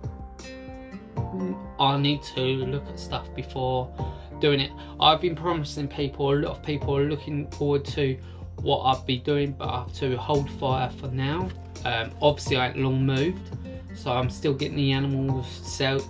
I 1.79 1.97
need 1.97 2.21
to 2.35 2.41
look 2.41 2.88
at 2.88 3.00
stuff 3.00 3.33
before 3.35 3.93
doing 4.39 4.59
it. 4.59 4.71
I've 5.00 5.21
been 5.21 5.35
promising 5.35 5.88
people, 5.88 6.33
a 6.33 6.35
lot 6.35 6.57
of 6.57 6.63
people 6.63 6.95
are 6.97 7.05
looking 7.05 7.50
forward 7.51 7.85
to 7.85 8.17
what 8.62 8.79
I'll 8.79 9.03
be 9.03 9.17
doing, 9.17 9.53
but 9.53 9.67
I 9.67 9.79
have 9.79 9.93
to 9.95 10.15
hold 10.17 10.50
fire 10.51 10.89
for 10.89 11.07
now. 11.07 11.50
Um, 11.85 12.12
obviously, 12.21 12.57
I 12.57 12.67
ain't 12.67 12.77
long 12.77 13.05
moved, 13.05 13.50
so 13.95 14.12
I'm 14.12 14.29
still 14.29 14.53
getting 14.53 14.77
the 14.77 14.91
animals 14.91 15.47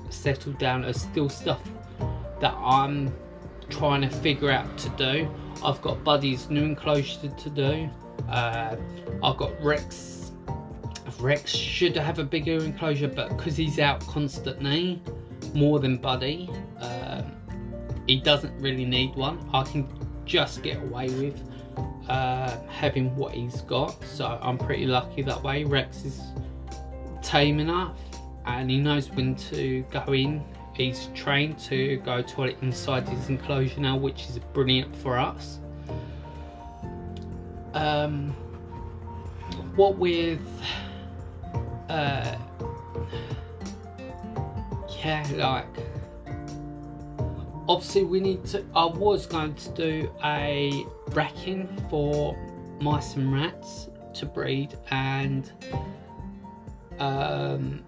settled 0.10 0.58
down. 0.60 0.82
There's 0.82 1.02
still 1.02 1.30
stuff 1.30 1.62
that 2.42 2.54
I'm 2.54 3.14
trying 3.70 4.02
to 4.02 4.10
figure 4.10 4.52
out 4.52 4.78
to 4.80 4.90
do. 4.90 5.30
I've 5.64 5.82
got 5.82 6.04
Buddy's 6.04 6.50
new 6.50 6.64
enclosure 6.64 7.30
to 7.30 7.50
do. 7.50 7.90
Uh, 8.30 8.76
I've 9.22 9.38
got 9.38 9.52
Rex 9.62 10.24
Rex 11.24 11.52
should 11.56 11.96
have 11.96 12.20
a 12.20 12.24
bigger 12.24 12.58
enclosure, 12.58 13.08
but 13.08 13.30
because 13.30 13.56
he's 13.56 13.80
out 13.80 14.06
constantly, 14.08 15.02
more 15.54 15.80
than 15.80 15.98
Buddy, 15.98 16.50
um, 16.80 17.32
he 18.08 18.20
doesn't 18.20 18.54
really 18.60 18.86
need 18.86 19.16
one. 19.16 19.40
I 19.54 19.64
can 19.64 19.88
just 20.26 20.64
get 20.64 20.78
away 20.78 21.08
with 21.08 21.42
uh, 22.10 22.58
having 22.68 23.16
what 23.16 23.34
he's 23.34 23.62
got, 23.62 24.04
so 24.04 24.38
I'm 24.42 24.58
pretty 24.58 24.86
lucky 24.86 25.22
that 25.22 25.42
way. 25.42 25.64
Rex 25.64 26.04
is 26.04 26.22
tame 27.22 27.60
enough 27.60 27.98
and 28.46 28.70
he 28.70 28.78
knows 28.78 29.10
when 29.12 29.36
to 29.36 29.86
go 29.92 30.14
in. 30.14 30.44
He's 30.74 31.08
trained 31.14 31.58
to 31.60 31.98
go 31.98 32.22
toilet 32.22 32.58
inside 32.62 33.08
his 33.08 33.30
enclosure 33.30 33.80
now, 33.80 33.96
which 33.96 34.28
is 34.28 34.40
brilliant 34.54 34.94
for 34.96 35.18
us. 35.18 35.60
Um, 37.74 38.30
what 39.76 39.98
with 39.98 40.42
uh, 41.90 42.36
yeah, 45.04 45.28
like 45.36 45.66
obviously 47.68 48.04
we 48.04 48.20
need 48.20 48.46
to. 48.46 48.64
I 48.76 48.86
was 48.86 49.26
going 49.26 49.56
to 49.56 49.70
do 49.72 50.12
a 50.24 50.86
racking 51.12 51.68
for 51.90 52.38
mice 52.82 53.16
and 53.16 53.34
rats 53.34 53.90
to 54.16 54.26
breed 54.26 54.78
and 54.92 55.52
um, 57.00 57.84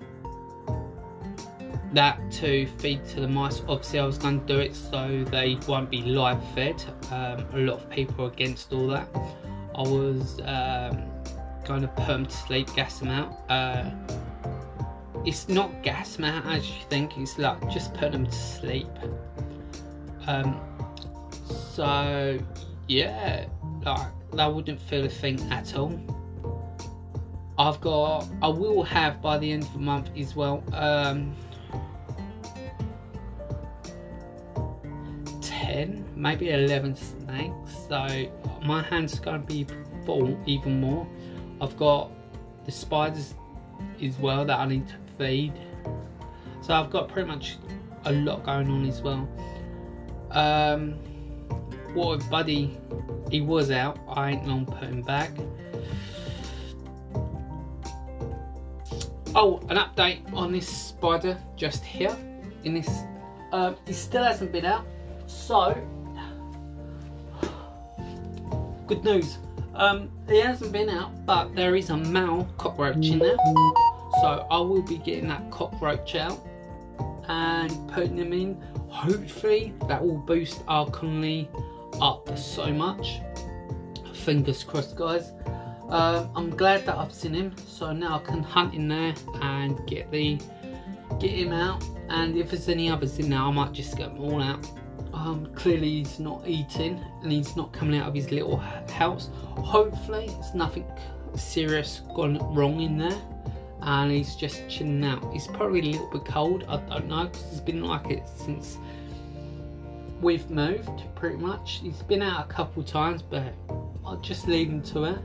that 1.94 2.20
to 2.34 2.68
feed 2.78 3.06
to 3.10 3.22
the 3.22 3.28
mice. 3.28 3.62
Obviously, 3.68 4.00
I 4.00 4.06
was 4.06 4.18
going 4.18 4.42
to 4.42 4.46
do 4.46 4.60
it 4.60 4.76
so 4.76 5.24
they 5.32 5.58
won't 5.68 5.90
be 5.90 6.02
live 6.02 6.42
fed. 6.54 6.84
Um, 7.12 7.46
a 7.54 7.60
lot 7.60 7.78
of 7.78 7.90
people 7.90 8.26
are 8.26 8.32
against 8.32 8.74
all 8.74 8.88
that. 8.88 9.08
I 9.76 9.82
was 9.82 10.40
um, 10.46 11.04
put 11.66 12.08
them 12.08 12.26
to 12.26 12.32
sleep, 12.32 12.74
gas 12.76 13.00
them 13.00 13.10
out. 13.10 13.38
Uh, 13.50 13.90
it's 15.26 15.50
not 15.50 15.84
gas 15.84 16.16
them 16.16 16.26
out 16.26 16.46
as 16.46 16.68
you 16.70 16.76
think. 16.90 17.18
It's 17.18 17.38
like 17.38 17.60
just 17.70 17.94
put 17.94 18.14
them 18.14 18.26
to 18.26 18.32
sleep. 18.32 18.88
Um, 20.28 20.60
so 21.74 22.40
yeah, 22.88 23.48
like 23.84 24.08
that 24.34 24.54
wouldn't 24.54 24.80
feel 24.80 25.06
a 25.06 25.10
thing 25.10 25.42
at 25.52 25.76
all. 25.76 26.00
I've 27.58 27.80
got, 27.82 28.28
I 28.42 28.48
will 28.48 28.84
have 28.84 29.22
by 29.22 29.38
the 29.38 29.52
end 29.52 29.64
of 29.64 29.74
the 29.74 29.80
month 29.80 30.10
as 30.18 30.36
well. 30.36 30.64
Um, 30.74 31.36
10, 35.42 36.06
maybe 36.16 36.52
11 36.52 36.96
snakes. 36.96 37.88
So 37.88 38.28
my 38.66 38.82
hands 38.82 39.20
are 39.20 39.24
going 39.24 39.42
to 39.42 39.48
be 39.48 39.66
full 40.06 40.38
even 40.46 40.82
more. 40.82 41.08
I've 41.62 41.78
got 41.78 42.12
the 42.66 42.72
spiders 42.72 43.36
as 44.02 44.18
well 44.18 44.46
that 44.46 44.60
I 44.60 44.66
need 44.66 44.88
to 44.88 44.96
feed. 45.18 45.54
So 46.62 46.74
I've 46.74 46.90
got 46.90 47.08
pretty 47.08 47.28
much 47.28 47.58
a 48.06 48.12
lot 48.12 48.44
going 48.44 48.70
on 48.70 48.88
as 48.88 49.02
well. 49.02 49.28
Um, 50.32 50.94
what 51.94 52.28
Buddy, 52.30 52.78
he 53.30 53.42
was 53.42 53.72
out. 53.72 54.00
I 54.08 54.32
ain't 54.32 54.48
long 54.48 54.66
putting 54.66 55.02
back. 55.02 55.32
Oh, 59.36 59.60
an 59.70 59.78
update 59.78 60.34
on 60.34 60.52
this 60.52 60.68
spider 60.68 61.38
just 61.56 61.84
here. 61.84 62.16
In 62.64 62.74
this, 62.74 62.90
um, 63.52 63.76
he 63.86 63.94
still 63.94 64.24
hasn't 64.24 64.52
been 64.52 64.66
out. 64.66 64.86
So, 65.28 65.76
good 68.88 69.04
news. 69.04 69.38
Um, 69.74 70.10
he 70.28 70.40
hasn't 70.40 70.72
been 70.72 70.90
out, 70.90 71.26
but 71.26 71.56
there 71.56 71.76
is 71.76 71.90
a 71.90 71.98
male 71.98 72.48
cockroach 72.58 73.06
in 73.08 73.20
there. 73.20 73.38
So 74.22 74.48
I 74.50 74.60
will 74.60 74.82
be 74.82 74.98
getting 74.98 75.28
that 75.28 75.52
cockroach 75.52 76.16
out 76.16 76.40
and 77.28 77.72
putting 77.92 78.16
them 78.16 78.32
in. 78.32 78.62
Hopefully 78.88 79.74
that 79.88 80.02
will 80.02 80.18
boost 80.18 80.64
our 80.68 80.90
colony 80.90 81.50
up 82.00 82.38
so 82.38 82.72
much. 82.72 83.20
Fingers 84.14 84.64
crossed, 84.64 84.96
guys. 84.96 85.32
Um, 85.90 86.30
I'm 86.36 86.50
glad 86.50 86.86
that 86.86 86.98
I've 86.98 87.14
seen 87.14 87.34
him, 87.34 87.56
so 87.68 87.92
now 87.92 88.16
I 88.16 88.20
can 88.26 88.42
hunt 88.42 88.74
in 88.74 88.88
there 88.88 89.14
and 89.42 89.86
get 89.88 90.10
the 90.12 90.40
get 91.20 91.32
him 91.32 91.52
out. 91.52 91.84
And 92.10 92.38
if 92.38 92.52
there's 92.52 92.70
any 92.70 92.90
others 92.90 93.20
in 93.20 93.30
there, 93.30 93.40
I 93.40 93.52
might 93.52 93.74
just 93.74 93.98
get 93.98 94.14
them 94.14 94.24
all 94.24 94.42
out. 94.42 94.66
Um, 95.26 95.48
clearly 95.56 95.90
he's 95.90 96.20
not 96.20 96.44
eating 96.46 97.04
and 97.24 97.32
he's 97.32 97.56
not 97.56 97.74
coming 97.74 98.00
out 98.00 98.08
of 98.08 98.14
his 98.14 98.30
little 98.30 98.58
house. 98.58 99.32
Hopefully 99.58 100.26
it's 100.38 100.54
nothing 100.54 100.86
serious 101.36 102.02
gone 102.14 102.38
wrong 102.54 102.80
in 102.80 103.00
there 103.00 103.20
and 103.82 104.12
he's 104.12 104.36
just 104.36 104.70
chilling 104.70 105.04
out. 105.04 105.34
He's 105.34 105.48
probably 105.48 105.80
a 105.80 105.84
little 105.94 106.12
bit 106.12 106.26
cold, 106.26 106.64
I 106.68 106.78
don't 106.78 107.08
know, 107.08 107.26
because 107.26 107.50
he's 107.50 107.60
been 107.60 107.84
like 107.84 108.12
it 108.12 108.22
since 108.38 108.78
we've 110.22 110.48
moved 110.52 111.04
pretty 111.16 111.38
much. 111.38 111.80
He's 111.82 112.04
been 112.04 112.22
out 112.22 112.46
a 112.46 112.48
couple 112.48 112.84
times, 112.84 113.24
but 113.24 113.52
I'll 114.06 114.22
just 114.22 114.48
leave 114.48 114.70
him 114.70 114.84
to 114.84 115.06
it. 115.06 115.20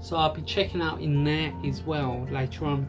So 0.00 0.16
I'll 0.16 0.34
be 0.34 0.42
checking 0.42 0.82
out 0.82 1.00
in 1.00 1.22
there 1.22 1.54
as 1.64 1.80
well 1.82 2.26
later 2.28 2.66
on 2.66 2.88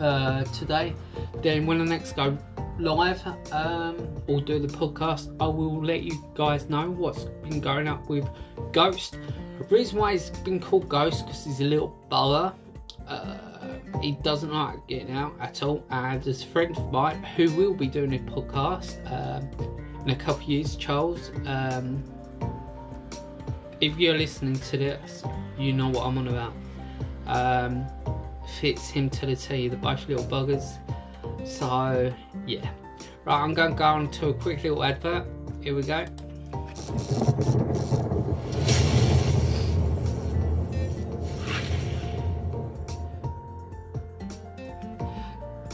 uh, 0.00 0.44
today. 0.44 0.94
Then 1.42 1.66
when 1.66 1.78
the 1.78 1.84
next 1.84 2.12
go 2.16 2.36
live 2.78 3.24
um, 3.52 3.96
or 4.26 4.40
do 4.40 4.58
the 4.58 4.68
podcast, 4.68 5.34
I 5.40 5.46
will 5.46 5.82
let 5.82 6.02
you 6.02 6.22
guys 6.34 6.68
know 6.68 6.90
what's 6.90 7.24
been 7.24 7.60
going 7.60 7.88
up 7.88 8.08
with 8.08 8.28
Ghost. 8.72 9.16
The 9.58 9.64
reason 9.64 9.98
why 9.98 10.12
he's 10.12 10.30
been 10.30 10.60
called 10.60 10.88
Ghost 10.88 11.26
because 11.26 11.44
he's 11.44 11.60
a 11.60 11.64
little 11.64 11.96
bugger. 12.10 12.54
Uh, 13.06 13.38
he 14.02 14.12
doesn't 14.22 14.52
like 14.52 14.86
getting 14.88 15.12
out 15.12 15.34
at 15.40 15.62
all. 15.62 15.84
And 15.90 16.22
there's 16.22 16.42
a 16.42 16.46
friend 16.46 16.76
of 16.76 16.92
mine 16.92 17.22
who 17.22 17.50
will 17.54 17.74
be 17.74 17.86
doing 17.86 18.14
a 18.14 18.18
podcast 18.18 19.00
um, 19.10 19.48
in 20.04 20.10
a 20.10 20.16
couple 20.16 20.42
of 20.42 20.48
years, 20.48 20.76
Charles. 20.76 21.30
Um, 21.46 22.02
if 23.80 23.96
you're 23.98 24.16
listening 24.16 24.56
to 24.58 24.78
this, 24.78 25.22
you 25.58 25.72
know 25.72 25.88
what 25.88 26.06
I'm 26.06 26.18
on 26.18 26.28
about. 26.28 26.52
Um, 27.26 27.86
fits 28.60 28.90
him 28.90 29.10
to 29.10 29.26
the 29.26 29.36
T. 29.36 29.68
They're 29.68 29.78
both 29.78 30.08
little 30.08 30.24
buggers. 30.24 30.78
So 31.46 32.12
yeah. 32.46 32.68
Right, 33.24 33.42
I'm 33.42 33.54
going 33.54 33.72
to 33.72 33.76
go 33.76 33.84
on 33.84 34.10
to 34.12 34.28
a 34.28 34.34
quick 34.34 34.62
little 34.62 34.84
advert. 34.84 35.26
Here 35.60 35.74
we 35.74 35.82
go. 35.82 36.06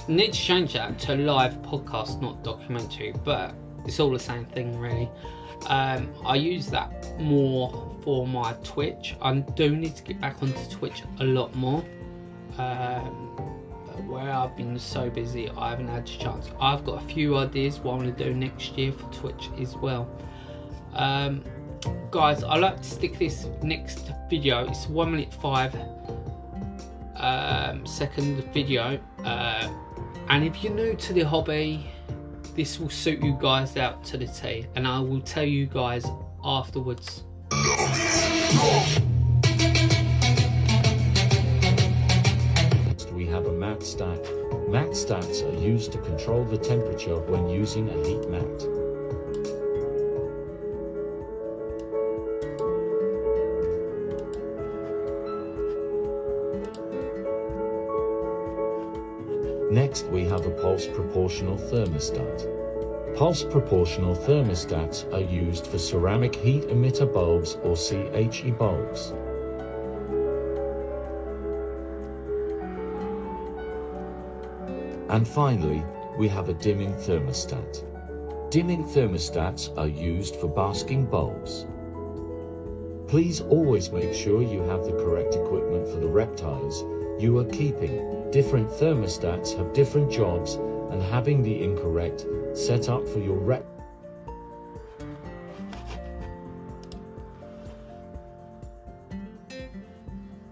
Need 0.09 0.33
to 0.33 0.39
change 0.39 0.73
that 0.73 0.99
to 1.01 1.15
live 1.15 1.61
podcast, 1.63 2.21
not 2.21 2.43
documentary, 2.43 3.15
but 3.23 3.55
it's 3.85 4.01
all 4.01 4.11
the 4.11 4.19
same 4.19 4.45
thing 4.47 4.79
really. 4.79 5.09
Um, 5.67 6.13
I 6.25 6.37
use 6.37 6.67
that 6.69 7.21
more 7.21 7.97
for 8.03 8.27
my 8.27 8.55
Twitch. 8.65 9.15
I 9.23 9.35
do 9.35 9.77
need 9.77 9.95
to 9.97 10.03
get 10.03 10.21
back 10.21 10.43
onto 10.43 10.71
Twitch 10.71 11.03
a 11.21 11.25
lot 11.25 11.55
more. 11.55 11.85
Um, 12.59 13.29
where 14.09 14.31
I've 14.31 14.57
been 14.57 14.79
so 14.79 15.09
busy, 15.09 15.51
I 15.57 15.71
haven't 15.71 15.89
had 15.89 16.03
a 16.03 16.19
chance. 16.19 16.51
I've 16.61 16.85
got 16.85 17.03
a 17.03 17.07
few 17.07 17.37
ideas 17.37 17.79
what 17.79 17.93
I 17.93 17.97
want 17.97 18.19
to 18.19 18.25
do 18.25 18.35
next 18.35 18.77
year 18.77 18.93
for 18.93 19.05
Twitch 19.13 19.49
as 19.59 19.77
well. 19.77 20.09
Um, 20.95 21.43
guys, 22.11 22.43
I 22.45 22.57
like 22.57 22.79
to 22.79 22.85
stick 22.89 23.19
this 23.19 23.47
next 23.63 24.13
video. 24.29 24.69
It's 24.69 24.87
one 24.87 25.13
minute 25.13 25.33
five 25.35 25.75
um, 27.17 27.87
second 27.87 28.45
video. 28.53 29.01
Uh, 29.25 29.73
and 30.29 30.45
if 30.45 30.63
you're 30.63 30.75
new 30.75 30.95
to 30.95 31.13
the 31.13 31.23
hobby, 31.23 31.87
this 32.55 32.79
will 32.79 32.91
suit 32.91 33.23
you 33.23 33.37
guys 33.41 33.77
out 33.77 34.05
to 34.05 34.19
the 34.19 34.27
T. 34.27 34.67
And 34.75 34.87
I 34.87 35.01
will 35.01 35.23
tell 35.23 35.45
you 35.45 35.67
guys 35.67 36.07
afterwards. 36.45 37.23
Have 43.33 43.47
a 43.47 43.53
mat 43.53 43.83
stat. 43.83 44.29
Mat 44.69 44.91
stats 44.91 45.43
are 45.43 45.59
used 45.59 45.91
to 45.93 45.99
control 45.99 46.45
the 46.45 46.59
temperature 46.59 47.17
when 47.17 47.49
using 47.49 47.89
a 47.89 48.07
heat 48.07 48.29
mat. 48.29 48.45
Next 59.73 60.05
we 60.09 60.25
have 60.25 60.45
a 60.45 60.51
pulse 60.51 60.87
proportional 60.87 61.57
thermostat. 61.57 63.17
Pulse 63.17 63.45
proportional 63.45 64.15
thermostats 64.15 65.11
are 65.11 65.21
used 65.21 65.67
for 65.67 65.79
ceramic 65.79 66.35
heat 66.35 66.65
emitter 66.65 67.11
bulbs 67.11 67.57
or 67.63 67.77
CHE 67.77 68.51
bulbs. 68.59 69.15
And 75.13 75.29
finally, 75.29 75.85
we 76.17 76.27
have 76.29 76.49
a 76.49 76.55
dimming 76.55 76.95
thermostat. 76.95 77.85
Dimming 78.51 78.83
thermostats 78.83 79.69
are 79.77 79.87
used 79.87 80.37
for 80.37 80.49
basking 80.49 81.05
bulbs. 81.05 81.67
Please 83.09 83.43
always 83.43 83.93
make 83.93 84.15
sure 84.15 84.41
you 84.41 84.63
have 84.63 84.85
the 84.85 84.93
correct 84.93 85.35
equipment 85.35 85.87
for 85.87 86.01
the 86.01 86.09
reptiles 86.09 86.83
you 87.23 87.39
are 87.39 87.45
keeping. 87.45 88.31
Different 88.31 88.71
thermostats 88.71 89.55
have 89.55 89.75
different 89.75 90.11
jobs, 90.11 90.55
and 90.55 91.03
having 91.03 91.43
the 91.43 91.63
incorrect 91.63 92.25
setup 92.55 93.07
for 93.07 93.19
your 93.19 93.37
rep. 93.37 93.67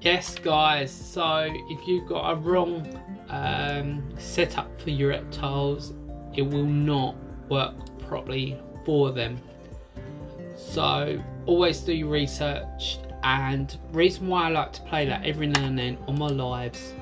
Yes, 0.02 0.38
guys, 0.38 0.90
so 0.92 1.48
if 1.48 1.88
you've 1.88 2.06
got 2.06 2.32
a 2.32 2.34
wrong 2.36 2.86
um, 3.30 4.02
setup 4.18 4.80
for 4.80 4.90
your 4.90 5.10
reptiles, 5.10 5.94
it 6.34 6.42
will 6.42 6.64
not 6.64 7.16
work 7.48 7.74
properly 8.00 8.58
for 8.84 9.10
them. 9.10 9.38
So 10.56 11.22
always 11.46 11.80
do 11.80 11.92
your 11.92 12.08
research 12.08 12.98
and 13.22 13.76
reason 13.92 14.28
why 14.28 14.46
I 14.46 14.48
like 14.50 14.72
to 14.74 14.82
play 14.82 15.06
that 15.06 15.24
every 15.24 15.46
now 15.46 15.64
and 15.64 15.78
then 15.78 15.98
on 16.06 16.18
my 16.18 16.28
lives 16.28 16.94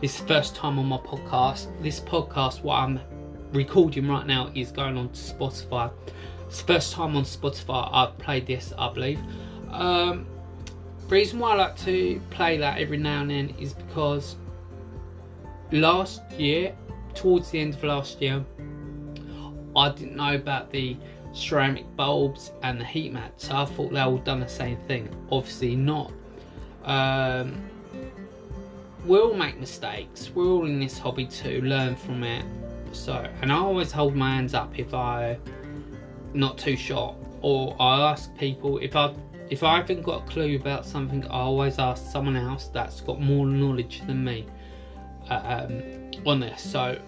this 0.00 0.14
is 0.14 0.22
the 0.22 0.28
first 0.28 0.54
time 0.54 0.78
on 0.78 0.86
my 0.86 0.96
podcast. 0.96 1.66
This 1.82 2.00
podcast, 2.00 2.62
what 2.62 2.76
I'm 2.76 3.00
recording 3.52 4.08
right 4.08 4.26
now, 4.26 4.50
is 4.54 4.72
going 4.72 4.96
on 4.96 5.10
to 5.10 5.20
Spotify. 5.20 5.92
It's 6.46 6.62
the 6.62 6.72
first 6.72 6.94
time 6.94 7.16
on 7.16 7.24
Spotify 7.24 7.86
I've 7.92 8.16
played 8.16 8.46
this, 8.46 8.72
I 8.78 8.90
believe. 8.94 9.20
Um, 9.70 10.26
reason 11.10 11.38
why 11.38 11.52
I 11.52 11.56
like 11.56 11.76
to 11.80 12.18
play 12.30 12.56
that 12.56 12.78
every 12.78 12.96
now 12.96 13.20
and 13.20 13.30
then 13.30 13.54
is 13.60 13.74
because 13.74 14.36
last 15.72 16.22
year, 16.32 16.74
towards 17.14 17.50
the 17.50 17.60
end 17.60 17.74
of 17.74 17.84
last 17.84 18.20
year, 18.20 18.44
I 19.76 19.90
didn't 19.90 20.16
know 20.16 20.34
about 20.34 20.70
the 20.70 20.96
ceramic 21.32 21.84
bulbs 21.96 22.52
and 22.62 22.80
the 22.80 22.84
heat 22.84 23.12
mats. 23.12 23.48
So 23.48 23.56
I 23.56 23.64
thought 23.64 23.92
they 23.92 24.00
all 24.00 24.18
done 24.18 24.40
the 24.40 24.48
same 24.48 24.78
thing. 24.88 25.08
Obviously 25.30 25.76
not. 25.76 26.12
Um, 26.84 27.62
we 29.04 29.18
all 29.18 29.34
make 29.34 29.58
mistakes. 29.58 30.30
We're 30.34 30.46
all 30.46 30.66
in 30.66 30.80
this 30.80 30.98
hobby 30.98 31.26
to 31.26 31.62
learn 31.62 31.96
from 31.96 32.24
it. 32.24 32.44
So, 32.92 33.24
and 33.40 33.52
I 33.52 33.56
always 33.56 33.92
hold 33.92 34.16
my 34.16 34.34
hands 34.34 34.54
up 34.54 34.78
if 34.78 34.92
I 34.94 35.38
not 36.34 36.58
too 36.58 36.76
sure, 36.76 37.16
or 37.40 37.76
I 37.80 38.10
ask 38.10 38.34
people 38.36 38.78
if 38.78 38.96
I 38.96 39.14
if 39.48 39.62
I 39.62 39.76
haven't 39.78 40.02
got 40.02 40.26
a 40.26 40.30
clue 40.30 40.56
about 40.56 40.84
something. 40.84 41.24
I 41.26 41.40
always 41.40 41.78
ask 41.78 42.10
someone 42.10 42.36
else 42.36 42.66
that's 42.66 43.00
got 43.00 43.20
more 43.20 43.46
knowledge 43.46 44.02
than 44.06 44.24
me 44.24 44.46
um, 45.30 45.82
on 46.26 46.40
this. 46.40 46.62
So, 46.62 46.98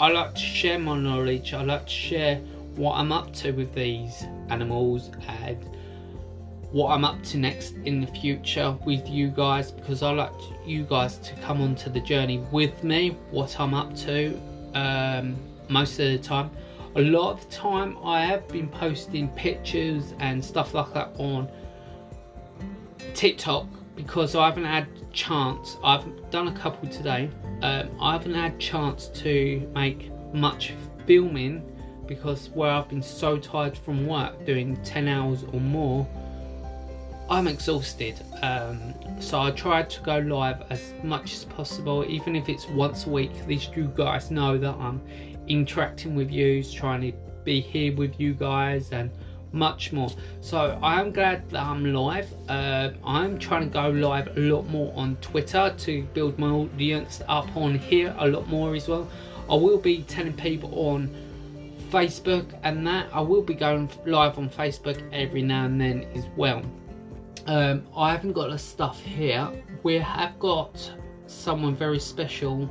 I 0.00 0.08
like 0.10 0.34
to 0.34 0.40
share 0.40 0.78
my 0.78 0.98
knowledge. 0.98 1.54
I 1.54 1.62
like 1.62 1.86
to 1.86 1.92
share 1.92 2.36
what 2.76 2.94
I'm 2.94 3.10
up 3.10 3.32
to 3.34 3.50
with 3.50 3.74
these 3.74 4.24
animals 4.48 5.10
and 5.26 5.58
what 6.70 6.92
I'm 6.92 7.04
up 7.04 7.22
to 7.24 7.38
next 7.38 7.74
in 7.84 8.00
the 8.00 8.06
future 8.06 8.76
with 8.84 9.08
you 9.08 9.28
guys 9.28 9.70
because 9.70 10.02
I 10.02 10.12
like 10.12 10.32
you 10.66 10.84
guys 10.84 11.18
to 11.18 11.34
come 11.36 11.62
onto 11.62 11.90
the 11.90 12.00
journey 12.00 12.38
with 12.52 12.84
me, 12.84 13.16
what 13.30 13.58
I'm 13.58 13.74
up 13.74 13.96
to 13.96 14.38
um, 14.74 15.36
most 15.68 15.92
of 15.98 16.06
the 16.12 16.18
time. 16.18 16.50
A 16.94 17.00
lot 17.00 17.32
of 17.32 17.48
the 17.48 17.56
time, 17.56 17.96
I 18.04 18.24
have 18.24 18.46
been 18.48 18.68
posting 18.68 19.28
pictures 19.28 20.14
and 20.20 20.44
stuff 20.44 20.74
like 20.74 20.92
that 20.94 21.10
on 21.18 21.48
TikTok 23.14 23.66
because 23.96 24.34
I 24.34 24.46
haven't 24.46 24.64
had 24.64 24.86
chance. 25.12 25.76
I've 25.82 26.04
done 26.30 26.48
a 26.48 26.52
couple 26.52 26.88
today. 26.88 27.30
Um, 27.62 27.90
I 28.00 28.12
haven't 28.12 28.34
had 28.34 28.58
chance 28.58 29.08
to 29.08 29.68
make 29.74 30.10
much 30.32 30.74
filming 31.06 31.62
because 32.06 32.50
where 32.50 32.70
I've 32.70 32.88
been 32.88 33.02
so 33.02 33.36
tired 33.38 33.76
from 33.76 34.06
work 34.06 34.44
doing 34.46 34.76
10 34.82 35.08
hours 35.08 35.44
or 35.52 35.60
more 35.60 36.06
I'm 37.30 37.46
exhausted. 37.46 38.14
Um, 38.40 38.94
so 39.20 39.38
I 39.40 39.50
try 39.50 39.82
to 39.82 40.00
go 40.00 40.18
live 40.18 40.62
as 40.70 40.94
much 41.02 41.34
as 41.34 41.44
possible 41.44 42.04
even 42.08 42.34
if 42.34 42.48
it's 42.48 42.66
once 42.68 43.06
a 43.06 43.10
week. 43.10 43.32
At 43.38 43.48
least 43.48 43.76
you 43.76 43.92
guys 43.94 44.30
know 44.30 44.56
that 44.56 44.74
I'm 44.76 45.02
interacting 45.46 46.14
with 46.14 46.30
you 46.30 46.62
trying 46.64 47.02
to 47.02 47.12
be 47.44 47.60
here 47.60 47.94
with 47.94 48.18
you 48.18 48.32
guys 48.32 48.92
and 48.92 49.10
much 49.52 49.92
more 49.92 50.10
so 50.40 50.78
I 50.82 51.00
am 51.00 51.12
glad 51.12 51.48
that 51.50 51.62
I'm 51.62 51.92
live 51.92 52.32
uh, 52.48 52.90
I'm 53.04 53.38
trying 53.38 53.62
to 53.62 53.72
go 53.72 53.88
live 53.88 54.36
a 54.36 54.40
lot 54.40 54.68
more 54.68 54.92
on 54.94 55.16
Twitter 55.16 55.74
to 55.78 56.02
build 56.14 56.38
my 56.38 56.48
audience 56.50 57.22
up 57.28 57.56
on 57.56 57.78
here 57.78 58.14
a 58.18 58.28
lot 58.28 58.48
more 58.48 58.74
as 58.74 58.88
well 58.88 59.08
I 59.50 59.54
will 59.54 59.78
be 59.78 60.02
telling 60.02 60.34
people 60.34 60.70
on 60.74 61.14
Facebook 61.90 62.46
and 62.62 62.86
that. 62.86 63.08
I 63.12 63.20
will 63.20 63.42
be 63.42 63.54
going 63.54 63.88
live 64.04 64.38
on 64.38 64.50
Facebook 64.50 65.02
every 65.12 65.42
now 65.42 65.64
and 65.64 65.80
then 65.80 66.06
as 66.14 66.26
well. 66.36 66.62
Um, 67.46 67.86
I 67.96 68.12
haven't 68.12 68.32
got 68.32 68.50
the 68.50 68.58
stuff 68.58 69.00
here. 69.02 69.50
We 69.82 69.94
have 69.94 70.38
got 70.38 70.92
someone 71.26 71.74
very 71.74 71.98
special 71.98 72.68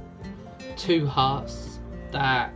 two 0.75 1.07
hearts 1.07 1.79
that 2.11 2.53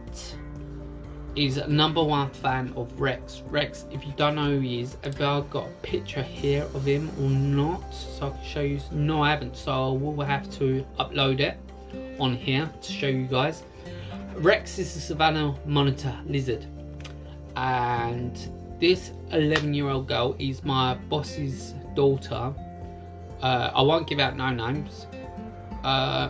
is 1.36 1.58
number 1.68 2.04
one 2.04 2.30
fan 2.30 2.74
of 2.76 3.00
Rex. 3.00 3.42
Rex, 3.50 3.86
if 3.92 4.06
you 4.06 4.14
don't 4.18 4.36
know 4.36 4.52
who 4.52 4.60
he 4.60 4.82
is, 4.82 4.98
have 5.04 5.22
I 5.22 5.42
got 5.42 5.68
a 5.68 5.74
picture 5.82 6.22
here 6.22 6.64
of 6.74 6.86
him 6.86 7.10
or 7.20 7.30
not? 7.30 7.94
So 7.94 8.28
I 8.28 8.30
can 8.32 8.44
show 8.44 8.62
you. 8.62 8.80
No, 8.92 9.24
I 9.24 9.32
haven't. 9.32 9.56
So 9.56 9.72
I 9.72 9.92
will 9.92 10.22
have 10.26 10.50
to 10.60 10.86
upload 11.00 11.40
it 11.40 11.58
on 12.20 12.36
here 12.36 12.70
to 12.82 12.92
show 12.92 13.08
you 13.08 13.26
guys. 13.26 13.64
Rex 14.36 14.80
is 14.80 14.96
a 14.96 15.02
Savannah 15.02 15.56
monitor 15.66 16.18
lizard, 16.26 16.66
and 17.56 18.38
this 18.80 19.12
11 19.32 19.74
year 19.74 19.90
old 19.90 20.08
girl 20.08 20.36
is 20.40 20.64
my 20.64 20.96
boss's 20.96 21.74
daughter. 21.96 22.54
Uh, 23.42 23.72
I 23.74 23.82
won't 23.82 24.08
give 24.08 24.20
out 24.20 24.36
no 24.36 24.50
names. 24.50 25.08
Uh, 25.84 26.30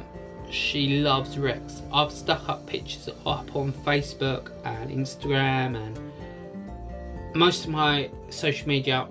she 0.52 1.00
loves 1.00 1.38
Rex. 1.38 1.82
I've 1.94 2.12
stuck 2.12 2.48
up 2.50 2.66
pictures 2.68 3.10
up 3.26 3.56
on 3.56 3.72
Facebook 3.72 4.52
and 4.66 4.92
Instagram 4.92 5.78
and 5.78 6.00
most 7.34 7.66
of 7.66 7.72
my 7.72 8.10
social 8.30 8.68
media 8.68 9.08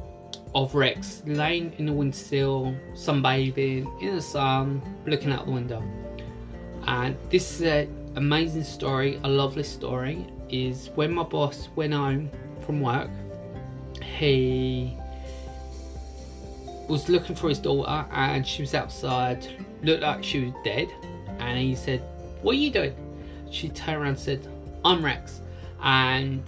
of 0.55 0.74
Rex 0.74 1.22
laying 1.26 1.72
in 1.79 1.87
the 1.87 1.92
windowsill, 1.92 2.74
sunbathing 2.94 4.03
in 4.03 4.16
the 4.16 4.22
sun, 4.22 4.83
looking 5.07 5.33
out 5.33 5.46
the 5.46 5.53
window. 5.53 5.83
And 6.87 7.16
this 7.31 7.61
is 7.61 7.62
a 7.62 7.88
amazing 8.16 8.64
story, 8.64 9.20
a 9.24 9.29
lovely 9.29 9.62
story, 9.62 10.26
is 10.48 10.90
when 10.94 11.12
my 11.12 11.22
boss 11.22 11.68
went 11.76 11.94
home 11.94 12.31
from 12.66 12.81
work, 12.81 13.11
he 14.03 14.96
was 16.88 17.09
looking 17.09 17.37
for 17.37 17.48
his 17.48 17.59
daughter 17.59 18.05
and 18.11 18.46
she 18.46 18.62
was 18.62 18.74
outside, 18.74 19.46
looked 19.83 20.03
like 20.03 20.24
she 20.24 20.46
was 20.46 20.55
dead, 20.64 20.88
and 21.40 21.59
he 21.59 21.74
said, 21.74 22.03
What 22.42 22.53
are 22.53 22.59
you 22.59 22.70
doing? 22.70 22.94
She 23.50 23.68
turned 23.68 23.98
around 23.98 24.09
and 24.09 24.18
said, 24.18 24.48
I'm 24.85 25.05
Rex. 25.05 25.40
And 25.83 26.42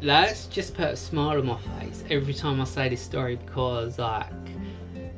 let's 0.00 0.46
just 0.46 0.74
put 0.74 0.88
a 0.90 0.96
smile 0.96 1.38
on 1.38 1.46
my 1.46 1.58
face 1.80 2.04
every 2.10 2.34
time 2.34 2.60
I 2.60 2.64
say 2.64 2.88
this 2.88 3.00
story 3.00 3.36
because 3.36 3.98
like 3.98 4.26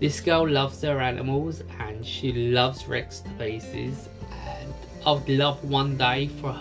this 0.01 0.21
girl 0.21 0.49
loves 0.49 0.83
her 0.83 1.01
animals 1.01 1.63
and 1.81 2.05
she 2.05 2.33
loves 2.33 2.87
Rex 2.87 3.21
to 3.21 3.31
pieces 3.31 4.09
And 4.31 4.75
I 5.05 5.13
would 5.13 5.29
love 5.29 5.65
one 5.65 5.97
day 5.97 6.29
for 6.41 6.57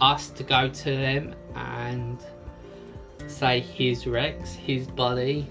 us 0.00 0.30
to 0.30 0.42
go 0.42 0.68
to 0.68 0.84
them 0.84 1.34
and 1.54 2.18
say 3.26 3.60
here's 3.60 4.06
Rex, 4.06 4.54
his 4.54 4.86
buddy, 4.86 5.46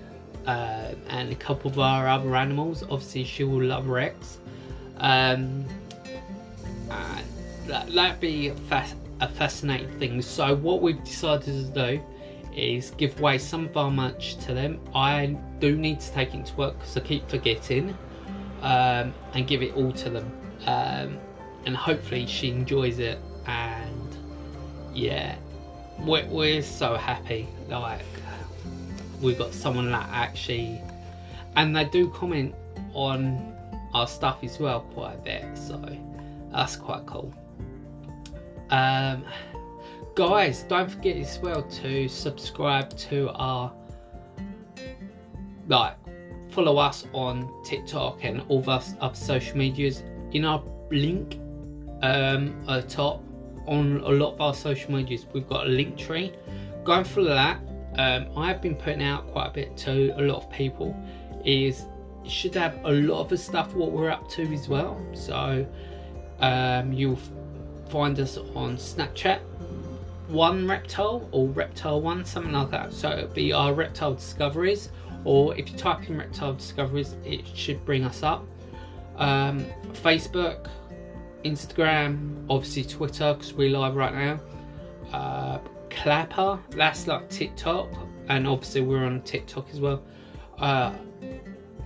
uh, 0.47 0.93
and 1.07 1.31
a 1.31 1.35
couple 1.35 1.71
of 1.71 1.79
our 1.79 2.07
other 2.07 2.35
animals. 2.35 2.83
Obviously, 2.83 3.23
she 3.23 3.43
will 3.43 3.63
love 3.63 3.87
Rex. 3.87 4.39
Um, 4.99 5.65
and 6.89 7.25
that, 7.67 7.91
that'd 7.93 8.19
be 8.19 8.49
a, 8.49 8.85
a 9.21 9.27
fascinating 9.27 9.89
thing. 9.99 10.21
So, 10.21 10.55
what 10.55 10.81
we've 10.81 11.03
decided 11.03 11.73
to 11.73 11.97
do 11.97 12.01
is 12.55 12.91
give 12.91 13.19
away 13.19 13.37
some 13.37 13.65
of 13.65 13.77
our 13.77 13.91
merch 13.91 14.37
to 14.45 14.53
them. 14.53 14.79
I 14.93 15.37
do 15.59 15.75
need 15.77 15.99
to 16.01 16.11
take 16.11 16.33
it 16.33 16.45
to 16.47 16.55
work 16.55 16.77
because 16.79 16.97
I 16.97 17.01
keep 17.01 17.29
forgetting 17.29 17.97
um, 18.61 19.13
and 19.33 19.47
give 19.47 19.61
it 19.61 19.73
all 19.75 19.91
to 19.91 20.09
them. 20.09 20.31
Um, 20.65 21.19
and 21.65 21.75
hopefully 21.75 22.25
she 22.25 22.49
enjoys 22.49 22.99
it 22.99 23.19
and 23.45 24.17
yeah 24.93 25.35
we're, 25.99 26.25
we're 26.27 26.61
so 26.61 26.95
happy 26.95 27.47
like 27.67 28.01
we've 29.21 29.37
got 29.37 29.53
someone 29.53 29.91
that 29.91 30.07
actually 30.11 30.81
and 31.55 31.75
they 31.75 31.85
do 31.85 32.09
comment 32.09 32.55
on 32.93 33.55
our 33.93 34.07
stuff 34.07 34.39
as 34.43 34.59
well 34.59 34.81
quite 34.93 35.15
a 35.15 35.17
bit 35.17 35.57
so 35.57 35.81
that's 36.51 36.75
quite 36.75 37.05
cool 37.05 37.33
um 38.69 39.23
guys 40.15 40.63
don't 40.63 40.89
forget 40.89 41.17
as 41.17 41.39
well 41.39 41.63
to 41.63 42.07
subscribe 42.07 42.95
to 42.97 43.29
our 43.31 43.71
like 45.67 45.95
follow 46.51 46.77
us 46.77 47.05
on 47.13 47.51
tiktok 47.63 48.23
and 48.23 48.41
all 48.47 48.67
our 48.69 48.81
other 49.01 49.15
social 49.15 49.57
medias 49.57 50.03
in 50.31 50.45
our 50.45 50.63
link 50.91 51.39
um, 52.01 52.55
at 52.67 52.83
the 52.83 52.87
top 52.87 53.23
on 53.67 53.97
a 53.97 54.09
lot 54.09 54.33
of 54.33 54.41
our 54.41 54.53
social 54.53 54.91
medias. 54.91 55.25
We've 55.31 55.47
got 55.47 55.67
a 55.67 55.69
link 55.69 55.97
tree. 55.97 56.33
Going 56.83 57.03
through 57.03 57.25
that, 57.25 57.59
um, 57.97 58.27
I 58.35 58.47
have 58.47 58.61
been 58.61 58.75
putting 58.75 59.03
out 59.03 59.31
quite 59.31 59.47
a 59.47 59.51
bit 59.51 59.77
to 59.77 60.19
a 60.19 60.21
lot 60.21 60.43
of 60.43 60.51
people. 60.51 60.95
Is 61.45 61.85
should 62.27 62.55
have 62.55 62.79
a 62.85 62.91
lot 62.91 63.31
of 63.31 63.39
stuff 63.39 63.73
what 63.73 63.91
we're 63.91 64.09
up 64.09 64.29
to 64.29 64.43
as 64.53 64.67
well. 64.67 65.03
So 65.13 65.65
um, 66.39 66.93
you'll 66.93 67.19
find 67.89 68.19
us 68.19 68.37
on 68.37 68.77
Snapchat, 68.77 69.39
one 70.27 70.67
reptile 70.67 71.27
or 71.31 71.47
reptile 71.47 72.01
one, 72.01 72.23
something 72.23 72.53
like 72.53 72.71
that. 72.71 72.93
So 72.93 73.09
it'll 73.11 73.27
be 73.29 73.51
our 73.51 73.73
reptile 73.73 74.13
discoveries, 74.13 74.89
or 75.23 75.57
if 75.57 75.71
you 75.71 75.77
type 75.77 76.07
in 76.09 76.17
reptile 76.17 76.53
discoveries, 76.53 77.15
it 77.25 77.45
should 77.47 77.83
bring 77.85 78.03
us 78.03 78.23
up. 78.23 78.45
Um, 79.17 79.65
Facebook, 79.93 80.69
Instagram, 81.43 82.45
obviously 82.49 82.83
Twitter 82.83 83.33
because 83.33 83.53
we're 83.53 83.69
live 83.77 83.95
right 83.95 84.13
now. 84.13 84.39
Uh, 85.11 85.59
Clapper, 85.89 86.59
that's 86.69 87.07
like 87.07 87.29
TikTok, 87.29 87.89
and 88.27 88.47
obviously 88.47 88.81
we're 88.81 89.03
on 89.03 89.21
TikTok 89.21 89.67
as 89.73 89.79
well. 89.79 90.03
Uh, 90.57 90.93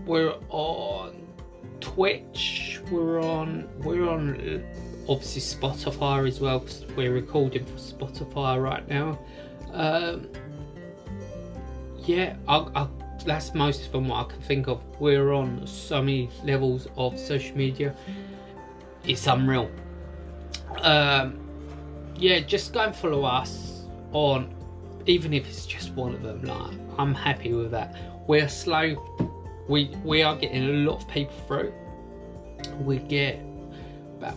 we're 0.05 0.35
on 0.49 1.27
Twitch. 1.79 2.79
We're 2.91 3.21
on. 3.21 3.69
We're 3.79 4.09
on 4.09 4.63
obviously 5.07 5.41
Spotify 5.41 6.27
as 6.27 6.39
well 6.39 6.59
because 6.59 6.85
we're 6.95 7.13
recording 7.13 7.65
for 7.65 7.73
Spotify 7.73 8.61
right 8.61 8.87
now. 8.87 9.19
Um, 9.71 10.29
yeah, 11.97 12.35
I, 12.47 12.57
I, 12.75 12.87
that's 13.25 13.53
most 13.53 13.85
of 13.85 13.91
them 13.91 14.07
what 14.07 14.25
I 14.25 14.29
can 14.29 14.41
think 14.41 14.67
of. 14.67 14.81
We're 14.99 15.33
on 15.33 15.65
so 15.67 16.01
many 16.01 16.29
levels 16.43 16.87
of 16.97 17.19
social 17.19 17.57
media. 17.57 17.95
It's 19.05 19.27
unreal. 19.27 19.69
Um, 20.77 21.39
yeah, 22.15 22.39
just 22.39 22.73
go 22.73 22.81
and 22.81 22.95
follow 22.95 23.23
us 23.23 23.85
on, 24.11 24.53
even 25.05 25.33
if 25.33 25.47
it's 25.47 25.65
just 25.65 25.91
one 25.93 26.13
of 26.13 26.23
them. 26.23 26.43
Like, 26.43 26.77
I'm 26.97 27.13
happy 27.13 27.53
with 27.53 27.71
that. 27.71 27.95
We're 28.27 28.49
slow. 28.49 28.95
We 29.67 29.91
we 30.03 30.23
are 30.23 30.35
getting 30.35 30.63
a 30.63 30.73
lot 30.89 31.01
of 31.01 31.07
people 31.07 31.35
through. 31.47 31.73
We 32.81 32.97
get 32.97 33.39
about 34.17 34.35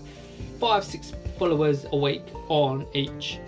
five, 0.58 0.84
six 0.84 1.12
followers 1.38 1.86
a 1.92 1.96
week 1.96 2.24
on 2.48 2.86
each, 2.94 3.38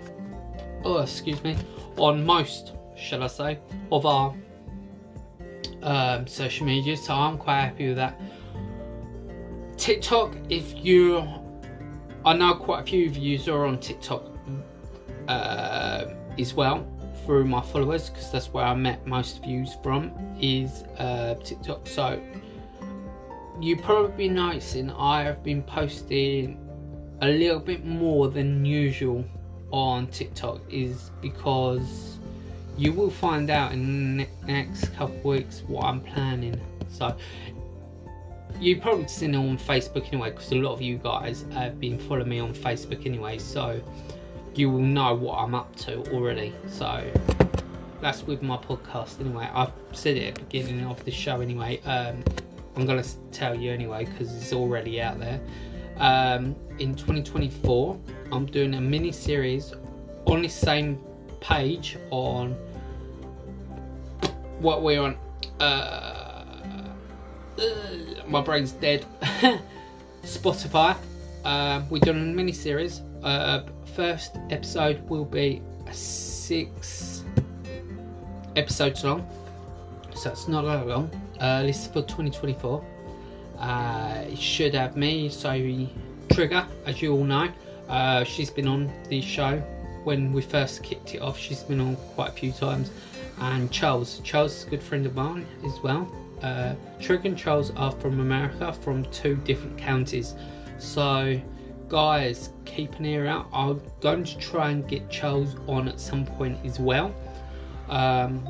oh, 0.83 0.99
excuse 0.99 1.43
me, 1.43 1.55
on 1.97 2.25
most, 2.25 2.73
shall 2.95 3.23
I 3.23 3.27
say, 3.27 3.59
of 3.91 4.05
our 4.05 4.33
um, 5.83 6.27
social 6.27 6.65
media. 6.65 6.97
So 6.97 7.13
I'm 7.13 7.37
quite 7.37 7.61
happy 7.61 7.87
with 7.87 7.97
that. 7.97 8.19
TikTok, 9.77 10.35
if 10.49 10.73
you, 10.83 11.23
I 12.25 12.33
know 12.33 12.55
quite 12.55 12.81
a 12.81 12.85
few 12.85 13.07
of 13.07 13.17
you 13.17 13.39
are 13.53 13.65
on 13.65 13.79
TikTok 13.79 14.25
uh, 15.27 16.05
as 16.37 16.53
well 16.53 16.85
through 17.29 17.45
my 17.45 17.61
followers 17.61 18.09
because 18.09 18.31
that's 18.31 18.51
where 18.51 18.65
I 18.65 18.73
met 18.73 19.05
most 19.05 19.43
views 19.43 19.77
from 19.83 20.11
is 20.41 20.81
uh, 20.97 21.35
TikTok. 21.35 21.85
So 21.85 22.19
you 23.61 23.77
probably 23.77 24.27
noticing 24.27 24.89
I 24.89 25.21
have 25.25 25.43
been 25.43 25.61
posting 25.61 26.57
a 27.21 27.27
little 27.27 27.59
bit 27.59 27.85
more 27.85 28.29
than 28.29 28.65
usual 28.65 29.23
on 29.69 30.07
TikTok 30.07 30.61
is 30.71 31.11
because 31.21 32.17
you 32.79 32.93
will 32.93 33.11
find 33.11 33.51
out 33.51 33.73
in 33.73 34.17
the 34.17 34.27
next 34.47 34.91
couple 34.95 35.29
weeks 35.29 35.61
what 35.67 35.85
I'm 35.85 36.01
planning. 36.01 36.59
So 36.89 37.15
you 38.59 38.81
probably 38.81 39.07
seen 39.07 39.35
it 39.35 39.37
on 39.37 39.59
Facebook 39.59 40.07
anyway 40.07 40.31
because 40.31 40.51
a 40.51 40.55
lot 40.55 40.73
of 40.73 40.81
you 40.81 40.97
guys 40.97 41.45
have 41.51 41.79
been 41.79 41.99
following 41.99 42.29
me 42.29 42.39
on 42.39 42.55
Facebook 42.55 43.05
anyway. 43.05 43.37
So 43.37 43.79
you 44.59 44.69
will 44.69 44.79
know 44.79 45.15
what 45.15 45.37
I'm 45.39 45.55
up 45.55 45.75
to 45.77 46.03
already. 46.11 46.53
So 46.67 47.09
that's 48.01 48.23
with 48.23 48.41
my 48.41 48.57
podcast 48.57 49.19
anyway. 49.21 49.49
I've 49.53 49.71
said 49.93 50.17
it 50.17 50.27
at 50.27 50.35
the 50.35 50.41
beginning 50.41 50.85
of 50.85 51.03
the 51.05 51.11
show 51.11 51.41
anyway. 51.41 51.81
Um, 51.83 52.23
I'm 52.75 52.85
gonna 52.85 53.03
tell 53.31 53.55
you 53.55 53.71
anyway 53.71 54.05
because 54.05 54.35
it's 54.35 54.53
already 54.53 55.01
out 55.01 55.19
there 55.19 55.39
um, 55.99 56.55
in 56.79 56.95
2024, 56.95 57.99
I'm 58.31 58.45
doing 58.45 58.73
a 58.75 58.81
mini 58.81 59.11
series 59.11 59.73
on 60.25 60.41
the 60.41 60.47
same 60.47 60.99
page 61.41 61.97
on 62.09 62.53
what 64.59 64.81
we're 64.81 65.01
on. 65.01 65.17
Uh, 65.59 65.63
uh, 67.57 67.63
my 68.27 68.41
brain's 68.41 68.71
dead. 68.73 69.05
Spotify. 70.23 70.95
Uh, 71.43 71.81
we're 71.89 71.99
doing 71.99 72.17
a 72.17 72.33
mini 72.33 72.53
series. 72.53 73.01
First 73.99 74.37
episode 74.49 75.01
will 75.09 75.25
be 75.25 75.61
six 75.91 77.25
episodes 78.55 79.03
long, 79.03 79.27
so 80.15 80.31
it's 80.31 80.47
not 80.47 80.61
that 80.61 80.87
long. 80.87 81.11
Uh, 81.37 81.63
this 81.63 81.81
is 81.81 81.87
for 81.87 82.01
2024. 82.03 82.81
Uh, 83.57 84.23
it 84.25 84.37
should 84.37 84.73
have 84.73 84.95
me, 84.95 85.27
Sophie 85.27 85.89
Trigger, 86.31 86.65
as 86.85 87.01
you 87.01 87.11
all 87.11 87.25
know. 87.25 87.49
Uh, 87.89 88.23
she's 88.23 88.49
been 88.49 88.69
on 88.69 88.89
the 89.09 89.19
show 89.19 89.57
when 90.05 90.31
we 90.31 90.43
first 90.43 90.81
kicked 90.81 91.13
it 91.13 91.21
off. 91.21 91.37
She's 91.37 91.63
been 91.63 91.81
on 91.81 91.97
quite 92.15 92.29
a 92.29 92.31
few 92.31 92.53
times. 92.53 92.91
And 93.39 93.69
Charles. 93.69 94.21
Charles 94.23 94.59
is 94.59 94.63
a 94.65 94.69
good 94.69 94.81
friend 94.81 95.05
of 95.07 95.13
mine 95.13 95.45
as 95.65 95.77
well. 95.83 96.09
Uh, 96.41 96.73
Trigger 97.01 97.27
and 97.27 97.37
Charles 97.37 97.71
are 97.71 97.91
from 97.91 98.21
America, 98.21 98.71
from 98.71 99.03
two 99.11 99.35
different 99.43 99.77
counties. 99.77 100.35
So, 100.77 101.41
guys, 101.89 102.51
keep 102.65 102.93
an 102.99 103.05
ear 103.05 103.25
out. 103.25 103.47
I'm 103.51 103.81
going 103.99 104.23
to 104.23 104.37
try 104.37 104.69
and 104.69 104.87
get 104.87 105.09
Charles 105.09 105.55
on 105.67 105.87
at 105.87 105.99
some 105.99 106.25
point 106.25 106.57
as 106.63 106.79
well. 106.79 107.13
Um, 107.89 108.47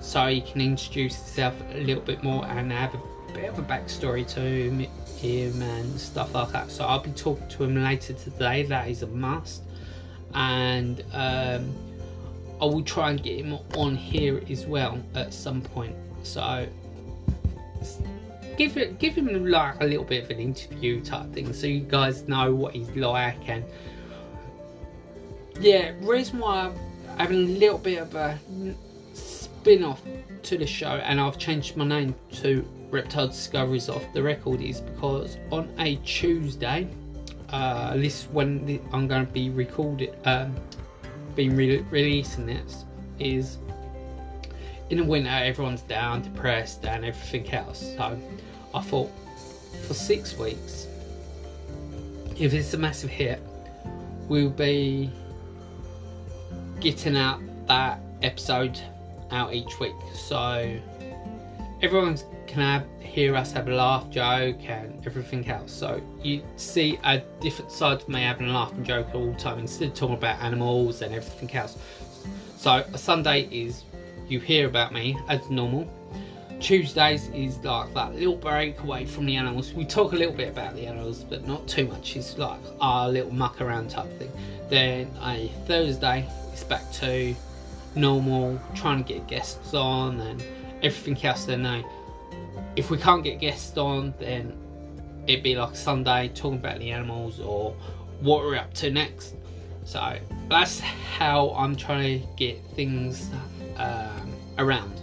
so 0.00 0.26
he 0.26 0.42
can 0.42 0.60
introduce 0.60 1.16
himself 1.16 1.54
a 1.72 1.78
little 1.80 2.02
bit 2.02 2.22
more 2.22 2.44
and 2.46 2.70
have 2.70 2.94
a 2.94 3.32
bit 3.32 3.48
of 3.48 3.58
a 3.58 3.62
backstory 3.62 4.26
to 4.34 4.40
him 4.40 5.62
and 5.62 5.98
stuff 5.98 6.34
like 6.34 6.52
that. 6.52 6.70
So 6.70 6.84
I'll 6.84 7.00
be 7.00 7.10
talking 7.12 7.48
to 7.48 7.64
him 7.64 7.82
later 7.82 8.12
today. 8.12 8.62
That 8.64 8.88
is 8.88 9.02
a 9.02 9.06
must, 9.06 9.62
and 10.34 11.02
um, 11.12 11.74
I 12.60 12.66
will 12.66 12.82
try 12.82 13.10
and 13.10 13.22
get 13.22 13.38
him 13.38 13.58
on 13.74 13.96
here 13.96 14.42
as 14.50 14.66
well 14.66 15.02
at 15.14 15.32
some 15.32 15.62
point. 15.62 15.96
So 16.22 16.66
give 18.56 18.76
it, 18.76 18.98
give 18.98 19.14
him 19.14 19.46
like 19.46 19.80
a 19.80 19.86
little 19.86 20.04
bit 20.04 20.24
of 20.24 20.30
an 20.30 20.38
interview 20.38 21.00
type 21.02 21.32
thing, 21.32 21.52
so 21.52 21.66
you 21.66 21.80
guys 21.80 22.26
know 22.28 22.54
what 22.54 22.74
he's 22.74 22.90
like 22.90 23.48
and 23.48 23.64
yeah. 25.60 25.92
Reason 26.00 26.38
why 26.38 26.66
I'm 26.66 27.18
having 27.18 27.36
a 27.36 27.58
little 27.58 27.78
bit 27.78 27.98
of 27.98 28.14
a 28.14 28.38
spin 29.14 29.82
off 29.84 30.02
to 30.42 30.58
the 30.58 30.66
show, 30.66 31.00
and 31.04 31.20
I've 31.20 31.38
changed 31.38 31.76
my 31.76 31.86
name 31.86 32.14
to 32.34 32.66
Reptile 32.90 33.28
Discoveries 33.28 33.88
off 33.88 34.04
the 34.12 34.22
record 34.22 34.60
is 34.60 34.80
because 34.80 35.38
on 35.50 35.68
a 35.78 35.96
Tuesday, 35.96 36.86
uh, 37.50 37.96
this 37.96 38.24
when 38.32 38.80
I'm 38.92 39.08
going 39.08 39.26
to 39.26 39.32
be 39.32 39.50
recorded, 39.50 40.16
um, 40.24 40.54
being 41.34 41.56
re- 41.56 41.84
releasing 41.90 42.46
this 42.46 42.84
is 43.18 43.58
in 44.90 44.98
the 44.98 45.04
winter 45.04 45.30
everyone's 45.30 45.82
down, 45.82 46.22
depressed, 46.22 46.84
and 46.86 47.04
everything 47.04 47.52
else. 47.52 47.94
So 47.96 48.18
I 48.74 48.80
thought 48.80 49.10
for 49.86 49.94
six 49.94 50.36
weeks, 50.38 50.86
if 52.38 52.52
it's 52.52 52.72
a 52.74 52.78
massive 52.78 53.10
hit, 53.10 53.40
we'll 54.28 54.50
be 54.50 55.10
getting 56.80 57.16
out 57.16 57.40
that 57.66 58.00
episode 58.22 58.78
out 59.30 59.54
each 59.54 59.80
week. 59.80 59.94
So 60.14 60.78
everyone's 61.82 62.24
can 62.46 62.62
have, 62.62 62.86
hear 63.00 63.34
us 63.34 63.52
have 63.52 63.68
a 63.68 63.74
laugh, 63.74 64.08
joke, 64.10 64.68
and 64.68 65.04
everything 65.06 65.48
else. 65.48 65.72
So 65.72 66.00
you 66.22 66.42
see 66.56 66.98
a 67.04 67.18
different 67.40 67.72
side 67.72 68.02
of 68.02 68.08
me 68.08 68.22
having 68.22 68.48
a 68.48 68.52
laugh 68.52 68.72
and 68.72 68.84
joke 68.84 69.08
all 69.14 69.32
the 69.32 69.38
time 69.38 69.58
instead 69.58 69.88
of 69.88 69.94
talking 69.94 70.16
about 70.16 70.40
animals 70.40 71.02
and 71.02 71.14
everything 71.14 71.54
else. 71.56 71.76
So 72.56 72.84
a 72.92 72.98
Sunday 72.98 73.48
is 73.50 73.82
you 74.28 74.40
hear 74.40 74.66
about 74.66 74.92
me 74.92 75.18
as 75.28 75.48
normal. 75.50 75.90
Tuesdays 76.60 77.28
is 77.28 77.58
like 77.58 77.92
that 77.94 78.14
little 78.14 78.36
break 78.36 78.80
away 78.80 79.04
from 79.04 79.26
the 79.26 79.36
animals. 79.36 79.72
We 79.74 79.84
talk 79.84 80.12
a 80.12 80.16
little 80.16 80.34
bit 80.34 80.48
about 80.48 80.74
the 80.74 80.86
animals, 80.86 81.22
but 81.22 81.46
not 81.46 81.66
too 81.68 81.86
much. 81.86 82.16
It's 82.16 82.38
like 82.38 82.60
our 82.80 83.08
little 83.08 83.32
muck 83.32 83.60
around 83.60 83.90
type 83.90 84.10
thing. 84.18 84.32
Then 84.70 85.10
a 85.22 85.48
Thursday 85.66 86.26
is 86.54 86.64
back 86.64 86.90
to 86.94 87.34
normal, 87.94 88.58
trying 88.74 89.04
to 89.04 89.12
get 89.12 89.26
guests 89.26 89.74
on 89.74 90.20
and 90.20 90.42
everything 90.82 91.22
else. 91.24 91.44
Then 91.44 91.66
I 91.66 91.84
if 92.76 92.90
we 92.90 92.98
can't 92.98 93.24
get 93.24 93.40
guests 93.40 93.76
on, 93.76 94.14
then 94.18 94.56
it'd 95.26 95.42
be 95.42 95.56
like 95.56 95.74
Sunday 95.74 96.28
talking 96.28 96.58
about 96.58 96.78
the 96.78 96.90
animals 96.90 97.40
or 97.40 97.74
what 98.20 98.42
we're 98.42 98.56
up 98.56 98.72
to 98.74 98.90
next. 98.90 99.34
So 99.84 100.18
that's 100.48 100.80
how 100.80 101.50
I'm 101.50 101.74
trying 101.74 102.20
to 102.20 102.26
get 102.36 102.62
things 102.74 103.30
um, 103.78 104.32
around. 104.58 105.00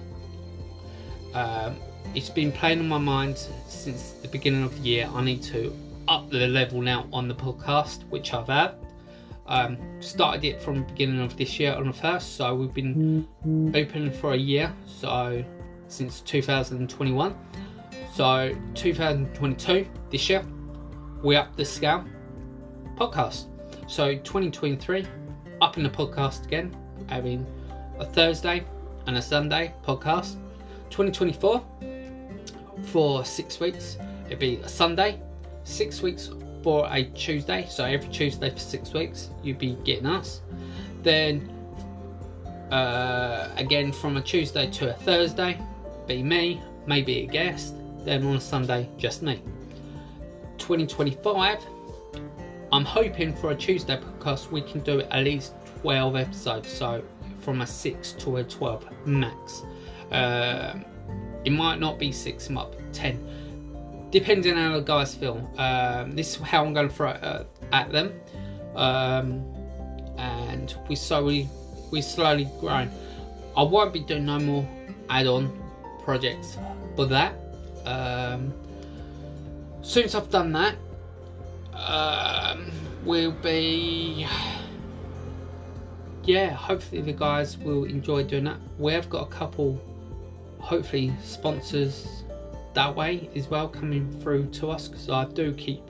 Um, 1.33 1.75
it's 2.15 2.29
been 2.29 2.51
playing 2.51 2.79
on 2.79 2.88
my 2.88 2.97
mind 2.97 3.38
since 3.67 4.12
the 4.21 4.27
beginning 4.27 4.63
of 4.63 4.75
the 4.75 4.89
year. 4.89 5.09
I 5.13 5.23
need 5.23 5.41
to 5.43 5.75
up 6.07 6.29
the 6.29 6.47
level 6.47 6.81
now 6.81 7.07
on 7.12 7.27
the 7.27 7.36
podcast, 7.36 8.07
which 8.09 8.33
I've 8.33 8.47
had. 8.47 8.75
Um, 9.45 9.77
started 9.99 10.45
it 10.45 10.62
from 10.62 10.75
the 10.75 10.81
beginning 10.83 11.19
of 11.19 11.36
this 11.36 11.59
year 11.59 11.73
on 11.73 11.88
the 11.88 11.93
first, 11.93 12.38
so 12.38 12.55
we've 12.55 12.73
been 12.73 13.27
open 13.75 14.09
for 14.12 14.33
a 14.33 14.38
year, 14.38 14.73
so 14.88 15.43
since 15.88 16.21
2021. 16.21 17.36
So 18.13 18.55
2022, 18.75 19.86
this 20.12 20.29
year, 20.29 20.45
we 21.23 21.36
up 21.36 21.55
the 21.55 21.65
scale 21.65 22.05
podcast. 22.95 23.47
So 23.88 24.15
2023, 24.15 25.05
up 25.62 25.77
in 25.77 25.83
the 25.83 25.89
podcast 25.89 26.45
again, 26.45 26.75
having 27.09 27.45
a 27.99 28.06
Thursday 28.06 28.63
and 29.08 29.17
a 29.17 29.21
Sunday 29.21 29.73
podcast. 29.86 30.36
2024, 30.89 31.63
for 32.84 33.25
six 33.25 33.60
weeks, 33.60 33.97
it'd 34.27 34.39
be 34.39 34.58
a 34.58 34.69
Sunday, 34.69 35.19
six 35.63 36.01
weeks 36.01 36.29
for 36.62 36.88
a 36.91 37.03
Tuesday. 37.03 37.65
So 37.69 37.84
every 37.84 38.10
Tuesday 38.10 38.49
for 38.49 38.60
six 38.60 38.93
weeks, 38.93 39.29
you'd 39.43 39.58
be 39.58 39.75
getting 39.84 40.06
us. 40.06 40.41
Then 41.01 41.51
uh, 42.71 43.49
again 43.56 43.91
from 43.91 44.17
a 44.17 44.21
Tuesday 44.21 44.69
to 44.71 44.91
a 44.91 44.93
Thursday, 44.93 45.60
be 46.08 46.23
me, 46.23 46.62
maybe 46.86 47.23
a 47.23 47.27
guest. 47.27 47.75
Then 48.06 48.25
on 48.25 48.36
a 48.36 48.41
Sunday, 48.41 48.89
just 48.97 49.21
me. 49.21 49.41
2025, 50.58 51.60
I'm 52.71 52.86
hoping 52.86 53.36
for 53.36 53.51
a 53.51 53.56
Tuesday 53.56 53.97
podcast 53.97 54.51
we 54.51 54.62
can 54.62 54.82
do 54.82 55.01
at 55.01 55.23
least 55.23 55.53
12 55.82 56.15
episodes. 56.15 56.69
So 56.69 57.03
from 57.43 57.62
a 57.62 57.67
6 57.67 58.12
to 58.13 58.38
a 58.38 58.43
12 58.43 59.08
max. 59.08 59.63
Uh, 60.12 60.79
it 61.45 61.51
might 61.51 61.79
not 61.79 61.99
be 61.99 62.12
6, 62.12 62.45
it 62.45 62.51
might 62.51 62.71
be 62.71 62.77
10. 62.93 64.08
Depending 64.12 64.53
on 64.53 64.71
how 64.71 64.77
the 64.77 64.84
guys 64.84 65.15
feel. 65.15 65.51
Um, 65.58 66.12
this 66.12 66.36
is 66.36 66.41
how 66.41 66.63
I'm 66.63 66.73
going 66.73 66.88
to 66.88 66.93
throw 66.93 67.12
it 67.12 67.23
uh, 67.23 67.43
at 67.71 67.91
them. 67.91 68.13
Um, 68.75 69.43
and 70.17 70.75
we 70.88 70.95
slowly 70.95 71.49
we're 71.91 72.01
slowly 72.01 72.49
growing. 72.60 72.91
I 73.56 73.62
won't 73.62 73.93
be 73.93 73.99
doing 73.99 74.25
no 74.25 74.39
more 74.39 74.67
add-on 75.10 75.51
projects 76.03 76.58
for 76.95 77.06
that. 77.06 77.36
Um, 77.86 78.51
as 79.84 80.15
I've 80.15 80.29
done 80.32 80.51
that, 80.53 80.75
um, 81.73 82.71
we'll 83.06 83.32
be 83.32 84.25
yeah. 86.27 86.51
Hopefully 86.51 87.01
the 87.01 87.13
guys 87.13 87.57
will 87.57 87.86
enjoy 87.86 88.23
doing 88.23 88.45
that. 88.45 88.57
We 88.77 88.93
have 88.93 89.09
got 89.09 89.27
a 89.27 89.31
couple, 89.31 89.81
hopefully 90.59 91.13
sponsors 91.23 92.23
that 92.73 92.95
way 92.95 93.29
as 93.36 93.47
well 93.47 93.67
coming 93.67 94.12
through 94.19 94.47
to 94.47 94.71
us 94.71 94.88
because 94.88 95.09
I 95.09 95.25
do 95.25 95.53
keep 95.53 95.81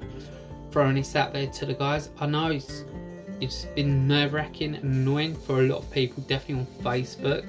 throwing 0.72 0.96
this 0.96 1.16
out 1.16 1.34
there 1.34 1.48
to 1.48 1.66
the 1.66 1.74
guys. 1.74 2.10
I 2.20 2.26
know 2.26 2.52
it's 2.52 2.84
it's 3.40 3.66
been 3.76 4.08
nerve 4.08 4.34
wracking 4.34 4.76
and 4.76 4.84
annoying 4.84 5.36
for 5.36 5.60
a 5.60 5.64
lot 5.64 5.80
of 5.80 5.92
people, 5.92 6.24
definitely 6.24 6.66
on 6.66 6.84
Facebook. 6.84 7.46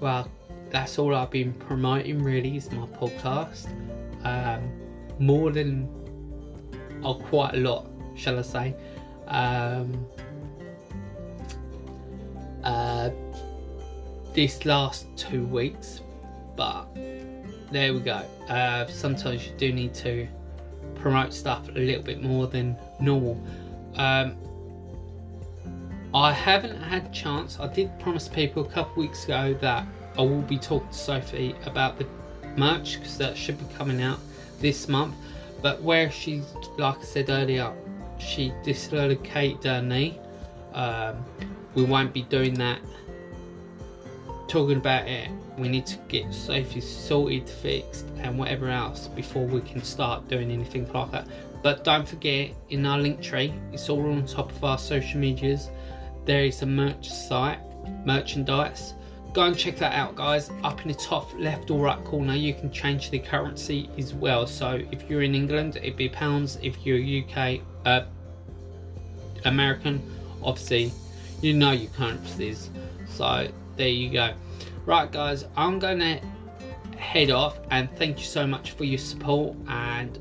Well, 0.00 0.30
that's 0.70 0.98
all 0.98 1.14
I've 1.14 1.30
been 1.30 1.52
promoting 1.52 2.22
really 2.22 2.56
is 2.56 2.70
my 2.72 2.86
podcast. 2.86 3.68
Um, 4.24 4.70
more 5.18 5.50
than, 5.52 5.88
oh, 7.02 7.14
quite 7.14 7.54
a 7.54 7.58
lot, 7.58 7.86
shall 8.16 8.38
I 8.38 8.42
say. 8.42 8.74
Um, 9.26 10.06
uh, 12.64 13.10
this 14.32 14.64
last 14.64 15.06
two 15.16 15.46
weeks, 15.46 16.00
but 16.56 16.86
there 17.70 17.94
we 17.94 18.00
go. 18.00 18.22
Uh, 18.48 18.86
sometimes 18.86 19.46
you 19.46 19.52
do 19.56 19.72
need 19.72 19.94
to 19.94 20.26
promote 20.96 21.32
stuff 21.32 21.68
a 21.68 21.72
little 21.72 22.02
bit 22.02 22.22
more 22.22 22.46
than 22.46 22.76
normal. 23.00 23.40
Um, 23.96 24.36
I 26.14 26.32
haven't 26.32 26.80
had 26.80 27.12
chance. 27.12 27.58
I 27.58 27.66
did 27.72 27.98
promise 27.98 28.28
people 28.28 28.64
a 28.64 28.68
couple 28.68 29.02
weeks 29.02 29.24
ago 29.24 29.54
that 29.60 29.86
I 30.16 30.22
will 30.22 30.42
be 30.42 30.58
talking 30.58 30.88
to 30.88 30.94
Sophie 30.94 31.56
about 31.66 31.98
the 31.98 32.06
merch 32.56 32.98
because 32.98 33.18
that 33.18 33.36
should 33.36 33.58
be 33.58 33.74
coming 33.74 34.00
out 34.00 34.20
this 34.60 34.88
month. 34.88 35.14
But 35.60 35.82
where 35.82 36.10
she, 36.10 36.42
like 36.78 36.98
I 36.98 37.02
said 37.02 37.30
earlier, 37.30 37.72
she 38.18 38.52
dislocated 38.62 39.64
her 39.64 39.82
knee. 39.82 40.18
Um, 40.74 41.24
we 41.74 41.84
won't 41.84 42.12
be 42.12 42.22
doing 42.22 42.54
that. 42.54 42.80
Talking 44.48 44.76
about 44.76 45.08
it, 45.08 45.30
we 45.56 45.68
need 45.68 45.86
to 45.86 45.96
get 46.08 46.32
safety 46.34 46.80
sorted, 46.80 47.48
fixed, 47.48 48.06
and 48.18 48.38
whatever 48.38 48.68
else 48.68 49.08
before 49.08 49.46
we 49.46 49.60
can 49.62 49.82
start 49.82 50.28
doing 50.28 50.50
anything 50.50 50.90
like 50.92 51.10
that. 51.12 51.26
But 51.62 51.82
don't 51.82 52.06
forget, 52.06 52.50
in 52.68 52.84
our 52.84 52.98
Linktree, 52.98 53.52
it's 53.72 53.88
all 53.88 54.04
on 54.10 54.26
top 54.26 54.50
of 54.52 54.62
our 54.62 54.78
social 54.78 55.18
medias 55.18 55.70
there 56.24 56.44
is 56.44 56.62
a 56.62 56.66
merch 56.66 57.10
site, 57.10 57.58
merchandise. 58.06 58.94
Go 59.32 59.42
and 59.42 59.56
check 59.56 59.76
that 59.78 59.92
out, 59.92 60.14
guys. 60.14 60.50
Up 60.62 60.80
in 60.82 60.88
the 60.88 60.94
top 60.94 61.28
left 61.38 61.70
or 61.70 61.80
right 61.80 62.02
corner, 62.04 62.34
you 62.34 62.54
can 62.54 62.70
change 62.70 63.10
the 63.10 63.18
currency 63.18 63.90
as 63.98 64.14
well. 64.14 64.46
So 64.46 64.80
if 64.90 65.10
you're 65.10 65.22
in 65.22 65.34
England, 65.34 65.76
it'd 65.76 65.96
be 65.96 66.08
pounds. 66.08 66.58
If 66.62 66.86
you're 66.86 66.98
UK, 67.24 67.60
uh, 67.84 68.04
American, 69.44 70.02
obviously, 70.44 70.92
you 71.40 71.54
know 71.54 71.72
your 71.72 71.90
currencies. 71.90 72.70
So 73.08 73.48
there 73.76 73.88
you 73.88 74.10
go. 74.10 74.34
Right, 74.86 75.10
guys, 75.10 75.44
I'm 75.56 75.78
gonna 75.78 76.20
head 76.96 77.30
off 77.30 77.58
and 77.70 77.90
thank 77.96 78.18
you 78.18 78.24
so 78.24 78.46
much 78.46 78.72
for 78.72 78.84
your 78.84 78.98
support 78.98 79.56
and 79.68 80.18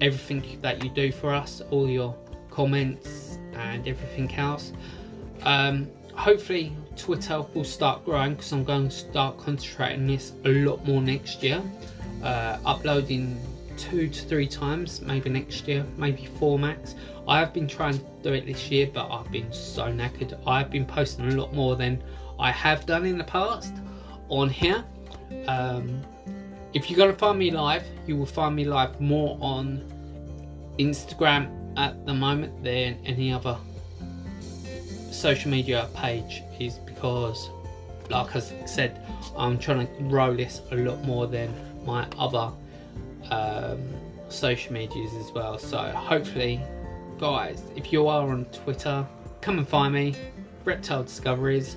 everything 0.00 0.58
that 0.62 0.82
you 0.82 0.90
do 0.90 1.12
for 1.12 1.32
us, 1.34 1.62
all 1.70 1.88
your 1.88 2.14
comments 2.50 3.38
and 3.54 3.86
everything 3.86 4.34
else. 4.36 4.72
Um, 5.42 5.88
hopefully 6.14 6.76
Twitter 6.96 7.42
will 7.54 7.64
start 7.64 8.04
growing 8.04 8.34
because 8.34 8.52
I'm 8.52 8.64
going 8.64 8.88
to 8.88 8.94
start 8.94 9.38
concentrating 9.38 10.06
this 10.06 10.32
a 10.44 10.48
lot 10.48 10.86
more 10.86 11.00
next 11.00 11.42
year. 11.42 11.62
Uh, 12.22 12.58
uploading 12.64 13.38
two 13.76 14.08
to 14.08 14.22
three 14.24 14.46
times, 14.46 15.00
maybe 15.02 15.28
next 15.30 15.68
year, 15.68 15.84
maybe 15.96 16.26
four 16.38 16.58
max. 16.58 16.94
I 17.28 17.38
have 17.40 17.52
been 17.52 17.66
trying 17.66 17.98
to 17.98 18.04
do 18.22 18.32
it 18.32 18.46
this 18.46 18.70
year, 18.70 18.88
but 18.92 19.10
I've 19.10 19.30
been 19.32 19.52
so 19.52 19.84
knackered. 19.84 20.38
I've 20.46 20.70
been 20.70 20.86
posting 20.86 21.32
a 21.32 21.34
lot 21.34 21.52
more 21.52 21.76
than 21.76 22.02
I 22.38 22.52
have 22.52 22.86
done 22.86 23.04
in 23.04 23.18
the 23.18 23.24
past 23.24 23.74
on 24.28 24.48
here. 24.48 24.84
Um, 25.48 26.02
if 26.72 26.90
you're 26.90 26.96
going 26.96 27.10
to 27.10 27.18
find 27.18 27.38
me 27.38 27.50
live, 27.50 27.84
you 28.06 28.16
will 28.16 28.26
find 28.26 28.54
me 28.54 28.64
live 28.64 29.00
more 29.00 29.38
on 29.40 29.82
Instagram 30.78 31.50
at 31.76 32.06
the 32.06 32.14
moment 32.14 32.62
than 32.62 32.98
any 33.04 33.32
other 33.32 33.56
social 35.10 35.50
media 35.50 35.88
page 35.94 36.42
is 36.60 36.74
because, 36.74 37.50
like 38.10 38.36
I 38.36 38.40
said, 38.66 39.00
I'm 39.36 39.58
trying 39.58 39.86
to 39.86 40.02
grow 40.04 40.36
this 40.36 40.60
a 40.70 40.76
lot 40.76 41.02
more 41.04 41.26
than 41.26 41.52
my 41.84 42.06
other 42.18 42.52
um, 43.30 43.82
social 44.28 44.72
medias 44.72 45.12
as 45.14 45.32
well. 45.32 45.58
So 45.58 45.78
hopefully, 45.78 46.60
guys, 47.18 47.62
if 47.74 47.92
you 47.92 48.08
are 48.08 48.28
on 48.28 48.44
Twitter, 48.46 49.06
come 49.40 49.58
and 49.58 49.66
find 49.66 49.94
me, 49.94 50.14
Reptile 50.64 51.02
Discoveries, 51.04 51.76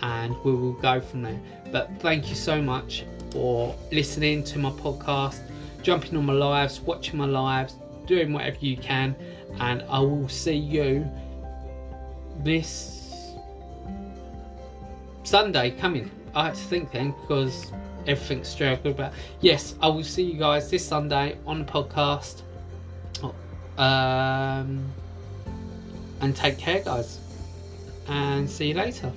and 0.00 0.34
we 0.44 0.52
will 0.52 0.72
go 0.72 1.00
from 1.00 1.22
there. 1.22 1.40
But 1.70 1.90
thank 2.00 2.28
you 2.28 2.34
so 2.34 2.60
much 2.60 3.04
for 3.30 3.74
listening 3.92 4.42
to 4.44 4.58
my 4.58 4.70
podcast, 4.70 5.40
jumping 5.82 6.16
on 6.16 6.26
my 6.26 6.32
lives, 6.32 6.80
watching 6.80 7.18
my 7.18 7.26
lives, 7.26 7.76
doing 8.06 8.32
whatever 8.32 8.56
you 8.60 8.76
can, 8.76 9.14
and 9.60 9.82
I 9.88 10.00
will 10.00 10.28
see 10.28 10.56
you 10.56 11.08
this 12.42 13.34
Sunday 15.22 15.70
coming. 15.70 16.10
I 16.34 16.46
had 16.46 16.54
to 16.54 16.60
think 16.60 16.90
then 16.90 17.14
because 17.20 17.70
everything's 18.08 18.48
struggled. 18.48 18.96
But 18.96 19.12
yes, 19.40 19.76
I 19.80 19.86
will 19.88 20.02
see 20.02 20.24
you 20.24 20.38
guys 20.38 20.70
this 20.70 20.84
Sunday 20.84 21.38
on 21.46 21.60
the 21.60 21.64
podcast. 21.64 22.42
Um, 23.78 24.84
and 26.20 26.36
take 26.36 26.58
care, 26.58 26.80
guys. 26.80 27.18
And 28.08 28.48
see 28.48 28.68
you 28.68 28.74
later. 28.74 29.12